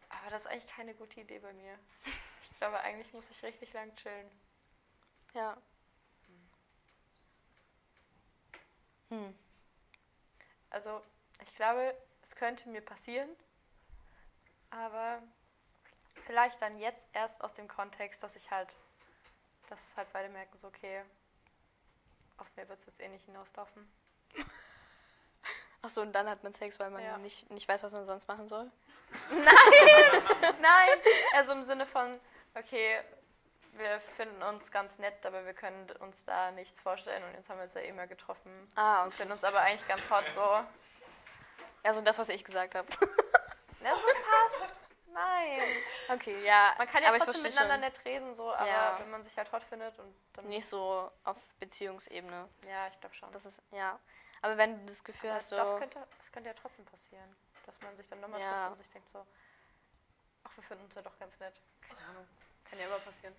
[0.08, 1.78] Aber das ist eigentlich keine gute Idee bei mir.
[2.50, 4.28] Ich glaube, eigentlich muss ich richtig lang chillen.
[5.34, 5.56] Ja.
[9.10, 9.34] Hm.
[10.70, 11.02] Also,
[11.44, 13.28] ich glaube, es könnte mir passieren.
[14.70, 15.22] Aber
[16.26, 18.76] vielleicht dann jetzt erst aus dem Kontext, dass ich halt,
[19.68, 21.02] dass halt beide merken, so, okay,
[22.38, 23.90] auf mir wird es jetzt eh nicht hinauslaufen.
[25.82, 27.18] Achso, und dann hat man Sex, weil man Ja.
[27.18, 28.70] nicht, nicht weiß, was man sonst machen soll.
[29.30, 30.98] Nein,
[31.34, 32.20] also im Sinne von,
[32.54, 33.00] okay,
[33.72, 37.58] wir finden uns ganz nett, aber wir können uns da nichts vorstellen und jetzt haben
[37.58, 38.50] wir uns ja eh mal getroffen.
[38.74, 39.16] Ah, okay.
[39.18, 40.60] finden uns aber eigentlich ganz hot so.
[41.84, 42.88] Also das, was ich gesagt habe.
[43.80, 44.77] Na, so fast.
[45.18, 45.60] Nein.
[46.08, 46.74] okay, ja.
[46.78, 47.80] Man kann ja trotzdem miteinander schon.
[47.80, 48.96] nett reden, so, aber Ja.
[49.00, 50.46] wenn man sich halt hot findet und dann.
[50.48, 52.48] Nicht so auf Beziehungsebene.
[52.68, 53.30] Ja, ich glaube schon.
[53.32, 53.98] Das ist, ja.
[54.42, 55.56] Aber wenn du das Gefühl Aber hast, so.
[55.56, 57.36] das, könnte, das könnte ja trotzdem passieren.
[57.66, 58.66] Dass man sich dann nochmal Ja.
[58.66, 59.26] trifft und sich denkt so,
[60.44, 61.54] ach, wir finden uns ja doch ganz nett.
[61.86, 62.26] Keine Ahnung.
[62.70, 63.34] Kann ja immer passieren.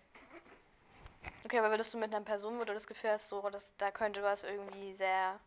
[1.45, 3.91] Okay, aber würdest du mit einer Person, wo du das Gefühl hast, so, dass da
[3.91, 5.39] könnte was irgendwie sehr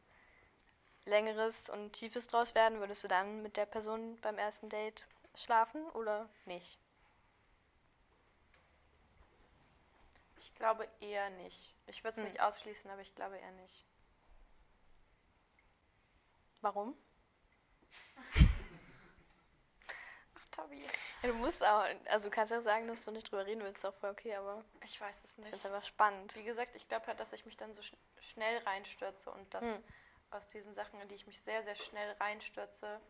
[1.04, 5.04] längeres und tiefes draus werden, würdest du dann mit der Person beim ersten Date
[5.34, 6.80] schlafen oder nicht?
[10.36, 11.74] Ich glaube eher nicht.
[11.86, 12.24] Ich würde es Hm.
[12.24, 13.86] nicht ausschließen, aber ich glaube eher nicht.
[16.62, 16.96] Warum?
[20.34, 20.86] Ach, Tobi.
[21.22, 23.78] Ja, du musst auch, also du kannst ja sagen, dass du nicht drüber reden willst,
[23.78, 25.58] ist auch voll okay, aber Ich weiß es ich finde nicht.
[25.58, 26.34] es einfach spannend.
[26.34, 29.64] Wie gesagt, ich glaube halt, dass ich mich dann so schn schnell reinstürze und dass
[29.64, 29.82] Hm.
[30.30, 33.00] aus diesen Sachen, in die ich mich sehr, sehr schnell reinstürze,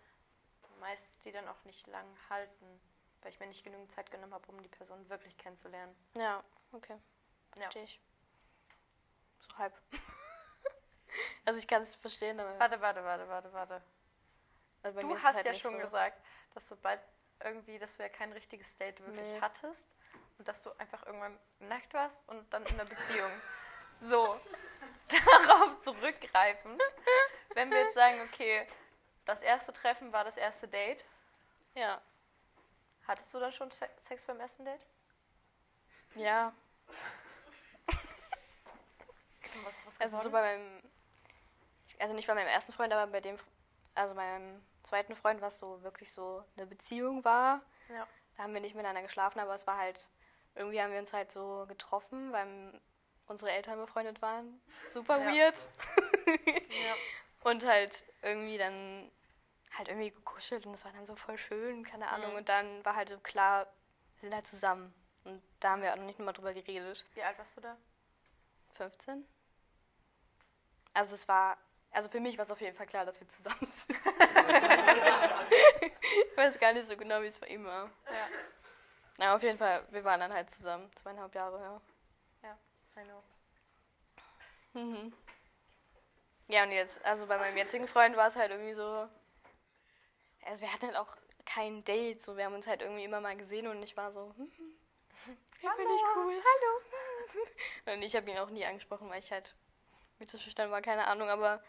[0.82, 2.80] meist die dann auch nicht lang halten,
[3.22, 5.94] weil ich mir nicht genügend Zeit genommen habe, um die Person wirklich kennenzulernen.
[6.18, 6.98] Ja, okay.
[7.56, 7.62] Ja.
[7.62, 8.00] Verstehe ich.
[9.40, 9.72] So halb.
[11.44, 13.82] also ich kann es verstehen, aber Warte, warte, warte, warte, warte.
[14.82, 15.78] also Du hast halt ja schon so.
[15.78, 16.20] gesagt,
[16.54, 17.00] dass sobald
[17.44, 19.40] irgendwie, dass du ja kein richtiges Date wirklich Nee.
[19.40, 19.90] hattest
[20.38, 23.30] und dass du einfach irgendwann nackt warst und dann in einer Beziehung.
[24.02, 24.40] so,
[25.08, 26.78] darauf zurückgreifen.
[27.54, 28.66] Wenn wir jetzt sagen, okay,
[29.24, 31.04] das erste Treffen war das erste Date,
[31.74, 32.00] Ja.
[33.06, 34.84] hattest du dann schon Se- Sex beim ersten Date?
[36.14, 36.52] Ja.
[39.98, 40.82] Also so bei meinem,
[41.98, 43.38] also nicht bei meinem ersten Freund, aber bei dem,
[43.94, 47.60] also bei meinem zweiten Freund, was so wirklich so eine Beziehung war.
[47.88, 48.06] Ja.
[48.36, 50.08] Da haben wir nicht miteinander geschlafen, aber es war halt,
[50.54, 52.80] irgendwie haben wir uns halt so getroffen, weil
[53.26, 54.60] unsere Eltern befreundet waren.
[54.86, 55.26] Super Ja.
[55.26, 55.68] weird.
[56.26, 56.94] ja.
[57.44, 59.10] Und halt irgendwie dann
[59.76, 62.32] halt irgendwie gekuschelt und das war dann so voll schön, keine Ahnung.
[62.32, 62.36] Mhm.
[62.36, 63.66] Und dann war halt so klar,
[64.20, 64.94] wir sind halt zusammen.
[65.24, 67.06] Und da haben wir auch noch nicht mal drüber geredet.
[67.14, 67.76] Wie alt warst du da?
[68.72, 69.26] 15?
[70.94, 71.56] Also es war,
[71.90, 73.98] also für mich war es auf jeden Fall klar, dass wir zusammen sind.
[75.80, 77.84] ich weiß gar nicht so genau, wie es bei ihm war.
[78.06, 78.28] Ja.
[79.18, 81.80] Na, auf jeden Fall, wir waren dann halt zusammen, zweieinhalb Jahre, ja.
[82.96, 83.22] I know.
[84.74, 85.12] Mhm.
[86.48, 89.08] Ja, und jetzt, also bei meinem jetzigen Freund war es halt irgendwie so,
[90.44, 91.16] also wir hatten halt auch
[91.46, 94.32] kein Date, so wir haben uns halt irgendwie immer mal gesehen und ich war so,
[94.36, 94.50] hm,
[95.24, 96.80] hm, wie finde ich cool, hallo.
[97.94, 99.54] Und ich habe ihn auch nie angesprochen, weil ich halt
[100.18, 101.62] mir zu schüchtern war, keine Ahnung, aber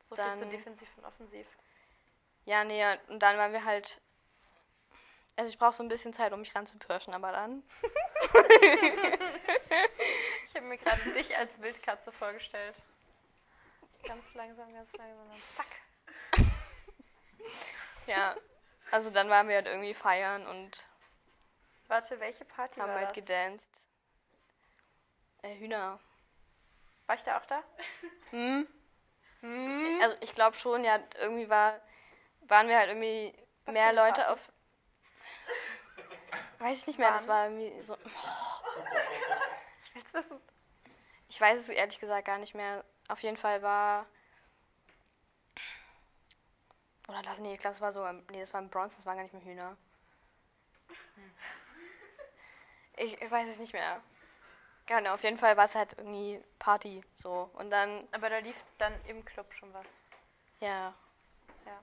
[0.00, 1.46] So viel zu Dann- defensiv und offensiv.
[2.44, 4.00] ja, nee, ja, und dann waren wir halt,
[5.36, 7.62] also ich brauche so ein bisschen Zeit, um mich ranzupirschen, aber dann,
[10.48, 12.74] Ich habe mir gerade dich als Wildkatze vorgestellt.
[14.04, 15.28] Ganz langsam, ganz langsam.
[15.28, 15.66] Dann zack.
[18.06, 18.36] ja,
[18.90, 20.86] also dann waren wir halt irgendwie feiern und
[21.88, 23.14] Warte, welche Party haben war halt das?
[23.14, 23.82] gedanced.
[25.42, 26.00] Äh, Hühner.
[27.06, 27.62] War ich da auch da?
[28.30, 28.66] Hm?
[29.40, 29.98] Hm?
[30.00, 31.80] Also ich glaube schon, ja, irgendwie war,
[32.42, 33.34] waren wir halt irgendwie
[33.66, 34.32] Was mehr Leute Party?
[34.32, 34.52] auf.
[36.60, 37.58] Weiß ich nicht mehr, das Waren?
[37.58, 37.96] war irgendwie so.
[39.84, 40.40] Ich will's wissen.
[41.28, 42.84] Ich weiß es ehrlich gesagt gar nicht mehr.
[43.12, 44.06] Auf jeden Fall war.
[47.08, 48.10] Oder das, nee, ich glaube, es war so.
[48.30, 49.76] Nee, das war im Bronze, das waren gar nicht mehr Hühner.
[52.96, 54.00] Ich, ich weiß es nicht mehr.
[54.86, 57.50] Genau, auf jeden Fall war es halt irgendwie Party so.
[57.54, 59.86] Und dann, Aber da lief dann im Club schon was.
[60.60, 60.94] ja.
[61.66, 61.80] Ja.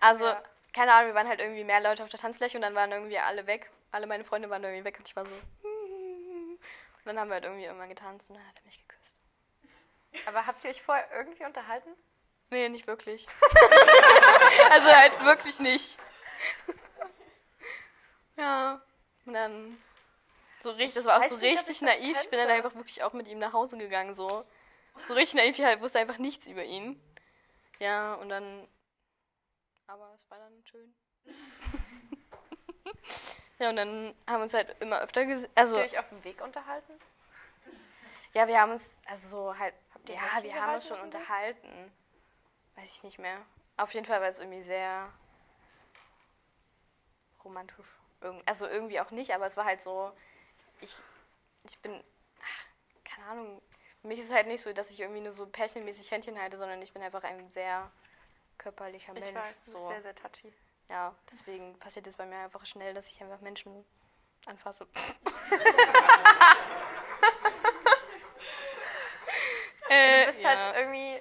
[0.00, 0.42] Also, Ja.
[0.72, 3.18] keine Ahnung, wir waren halt irgendwie mehr Leute auf der Tanzfläche und dann waren irgendwie
[3.18, 3.70] alle weg.
[3.92, 5.34] Alle meine Freunde waren irgendwie weg und ich war so.
[7.02, 8.99] Und dann haben wir halt irgendwie irgendwann getanzt und dann hat er mich geküsst.
[10.26, 11.90] Aber habt ihr euch vorher irgendwie unterhalten?
[12.50, 13.28] Nee, nicht wirklich.
[14.70, 15.98] also halt wirklich nicht.
[18.36, 18.82] ja.
[19.24, 19.78] Und dann
[20.60, 22.18] so richtig, das war auch Weiß so nicht, richtig ich naiv.
[22.22, 24.44] Ich bin dann einfach wirklich auch mit ihm nach Hause gegangen, so.
[25.08, 27.00] So richtig naiv, ich halt wusste einfach nichts über ihn.
[27.78, 28.68] Ja, und dann.
[29.86, 30.94] Aber es war dann schön.
[33.58, 35.50] ja, und dann haben wir uns halt immer öfter gesehen.
[35.54, 37.00] Also, Habt ihr euch auf dem Weg unterhalten?
[38.34, 41.92] ja, wir haben uns, also so halt, Habt ihr ja, wir haben uns schon unterhalten.
[42.76, 43.44] Weiß ich nicht mehr.
[43.76, 45.12] Auf jeden Fall war es irgendwie sehr
[47.44, 47.86] romantisch.
[48.46, 50.12] Also irgendwie auch nicht, aber es war halt so,
[50.80, 50.94] ich,
[51.64, 52.02] ich bin,
[52.42, 52.64] ach,
[53.04, 53.62] keine Ahnung,
[54.02, 56.58] für mich ist es halt nicht so, dass ich irgendwie nur so pärchenmäßig Händchen halte,
[56.58, 57.90] sondern ich bin einfach ein sehr
[58.58, 59.38] körperlicher Ich Mensch.
[59.38, 59.88] weiß, du bist so.
[59.88, 60.52] sehr, sehr touchy.
[60.88, 63.84] Ja, deswegen passiert es bei mir einfach schnell, dass ich einfach Menschen
[64.46, 64.86] anfasse.
[69.90, 70.50] Du äh, bist ja.
[70.50, 71.20] halt irgendwie,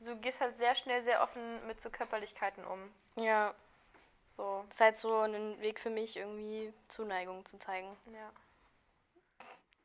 [0.00, 2.94] du gehst halt sehr schnell, sehr offen mit so Körperlichkeiten um.
[3.16, 3.52] ja,
[4.36, 7.96] So, ist halt so ein Weg für mich, irgendwie Zuneigung zu zeigen.
[8.06, 8.30] ja.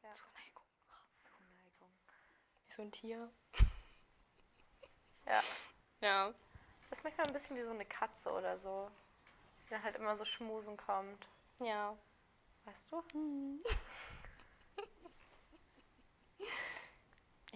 [0.04, 0.12] Ja.
[0.14, 0.64] Zuneigung.
[1.10, 1.90] Zuneigung.
[2.68, 3.32] Wie so ein Tier.
[5.26, 5.42] Ja.
[6.02, 6.34] Ja.
[6.90, 8.92] Das ist manchmal ein bisschen wie so eine Katze oder so.
[9.66, 11.28] Die dann halt immer so schmusen kommt.
[11.60, 11.98] Ja.
[12.66, 13.04] Weißt du?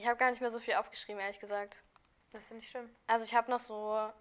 [0.01, 1.79] Ich habe gar nicht mehr so viel aufgeschrieben, ehrlich gesagt.
[2.31, 2.89] Das ist ja nicht schlimm.
[3.05, 4.11] Also ich habe noch so,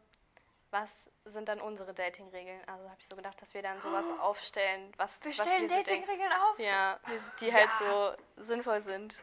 [0.71, 2.61] was sind dann unsere Dating-Regeln?
[2.69, 5.85] Also habe ich so gedacht, dass wir dann sowas aufstellen, was Wir was stellen denken.
[5.85, 6.59] Dating-Regeln auf.
[6.59, 8.17] Ja, die, die halt Ja.
[8.37, 9.23] so sinnvoll sind.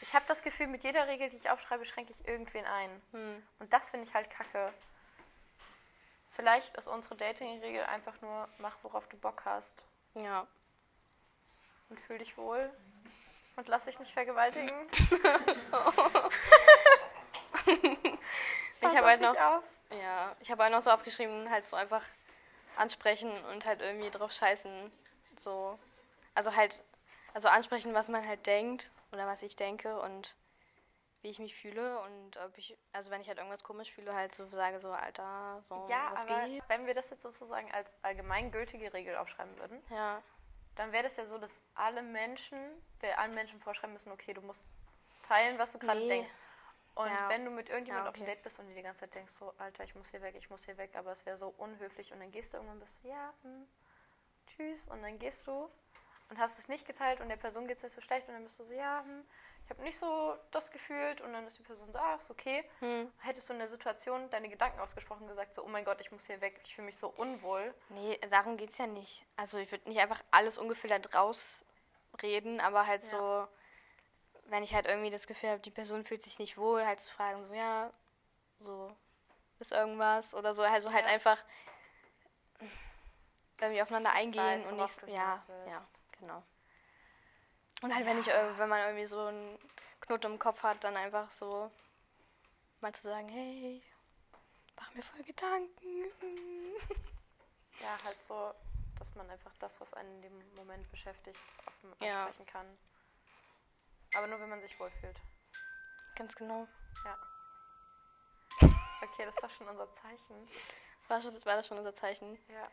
[0.00, 3.02] Ich habe das Gefühl, mit jeder Regel, die ich aufschreibe, schränke ich irgendwen ein.
[3.12, 3.46] Hm.
[3.58, 4.72] Und das finde ich halt kacke.
[6.30, 9.82] Vielleicht ist unsere Dating-Regel einfach nur, mach, worauf du Bock hast.
[10.14, 10.46] Ja.
[11.88, 12.70] Und fühl dich wohl.
[13.56, 14.70] Und lass dich nicht vergewaltigen.
[18.82, 19.64] Ich habe halt noch, auf.
[20.00, 22.04] ja, ich habe halt noch so aufgeschrieben, halt so einfach
[22.76, 24.92] ansprechen und halt irgendwie drauf scheißen.
[25.36, 25.78] So.
[26.34, 26.82] Also halt,
[27.34, 30.36] also ansprechen, was man halt denkt oder was ich denke und
[31.22, 34.34] wie ich mich fühle und ob ich, also wenn ich halt irgendwas komisch fühle, halt
[34.34, 36.62] so sage so, Alter, so, Ja, was aber geht?
[36.68, 40.22] wenn wir das jetzt sozusagen als allgemeingültige Regel aufschreiben würden, Ja,
[40.76, 42.58] dann wäre das ja so, dass alle Menschen,
[43.00, 44.68] wir allen Menschen vorschreiben müssen, okay, du musst
[45.22, 46.08] teilen, was du gerade Nee.
[46.08, 46.30] denkst.
[46.94, 47.28] Und Ja.
[47.28, 48.34] wenn du mit irgendjemandem Ja, auf einem okay.
[48.34, 50.48] Date bist und dir die ganze Zeit denkst, so, Alter, ich muss hier weg, ich
[50.48, 53.02] muss hier weg, aber es wäre so unhöflich und dann gehst du irgendwann und bist
[53.02, 53.66] so, ja, hm,
[54.46, 55.68] tschüss und dann gehst du
[56.30, 58.44] und hast es nicht geteilt und der Person geht es nicht so schlecht und dann
[58.44, 59.24] bist du so, ja, hm,
[59.66, 62.64] ich habe nicht so das gefühlt und dann ist die Person so, ah, ist okay.
[62.78, 63.12] hm.
[63.18, 66.24] Hättest du in der Situation deine Gedanken ausgesprochen gesagt, so, oh mein Gott, ich muss
[66.24, 67.74] hier weg, ich fühle mich so unwohl.
[67.88, 69.26] Nee, darum geht's ja nicht.
[69.34, 73.08] Also ich würde nicht einfach alles ungefiltert rausreden, aber halt Ja.
[73.08, 73.48] so,
[74.44, 77.10] wenn ich halt irgendwie das Gefühl habe, die Person fühlt sich nicht wohl, halt zu
[77.10, 77.90] fragen, so ja,
[78.60, 78.96] so,
[79.58, 81.10] ist irgendwas oder so, also halt Ja.
[81.10, 81.42] einfach
[83.60, 85.82] irgendwie aufeinander eingehen weiß, und nicht, ja, ja,
[86.20, 86.44] genau.
[87.82, 89.58] Und halt, wenn ich, ir- wenn man irgendwie so einen
[90.00, 91.70] Knoten im Kopf hat, dann einfach so
[92.80, 93.82] mal zu sagen, hey,
[94.76, 95.70] mach mir voll Gedanken.
[97.80, 98.54] Ja, halt so,
[98.98, 102.24] dass man einfach das, was einen in dem Moment beschäftigt, offen Ja.
[102.24, 102.78] ansprechen kann.
[104.14, 105.20] Aber nur, wenn man sich wohlfühlt.
[106.16, 106.66] Ganz genau.
[107.04, 107.18] Ja.
[109.02, 110.48] Okay, das war schon unser Zeichen.
[111.08, 112.38] War, schon, war das schon unser Zeichen?
[112.48, 112.70] Ja.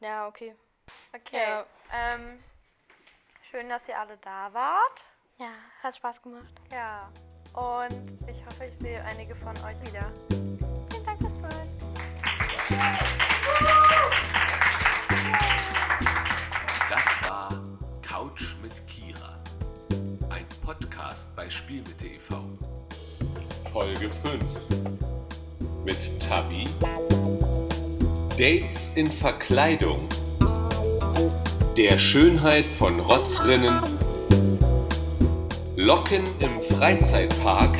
[0.00, 0.54] Ja, okay.
[1.14, 1.38] Okay.
[1.38, 1.66] Ja.
[1.92, 2.44] Ähm,
[3.50, 5.04] schön, dass ihr alle da wart.
[5.38, 5.50] Ja,
[5.82, 6.54] hat Spaß gemacht.
[6.70, 7.10] Ja.
[7.52, 10.12] Und ich hoffe, ich sehe einige von euch wieder.
[10.90, 11.70] Vielen Dank fürs Zuhören.
[16.90, 17.50] Das war
[18.02, 19.38] Couch mit Kira.
[20.30, 22.42] Ein Podcast bei Spielmitte e.V.
[23.72, 24.42] Folge 5
[25.84, 26.64] mit Tabi.
[28.36, 30.08] Dates in Verkleidung.
[31.76, 33.82] Der Schönheit von Rotzrinnen.
[35.76, 37.76] Locken im Freizeitpark.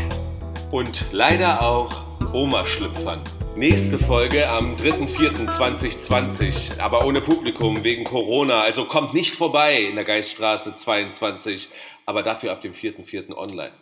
[0.71, 3.23] Und leider auch Oma-Schlüpfern.
[3.57, 8.61] Nächste Folge am 3.4.2020, aber ohne Publikum wegen Corona.
[8.61, 11.71] Also kommt nicht vorbei in der Geiststraße 22,
[12.05, 13.35] aber dafür ab dem 4.4.
[13.35, 13.73] online.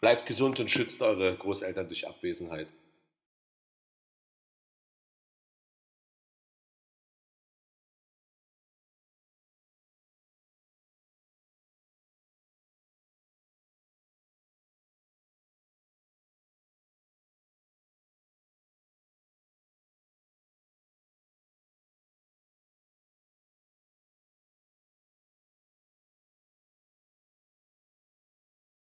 [0.00, 2.66] Bleibt gesund und schützt eure Großeltern durch Abwesenheit.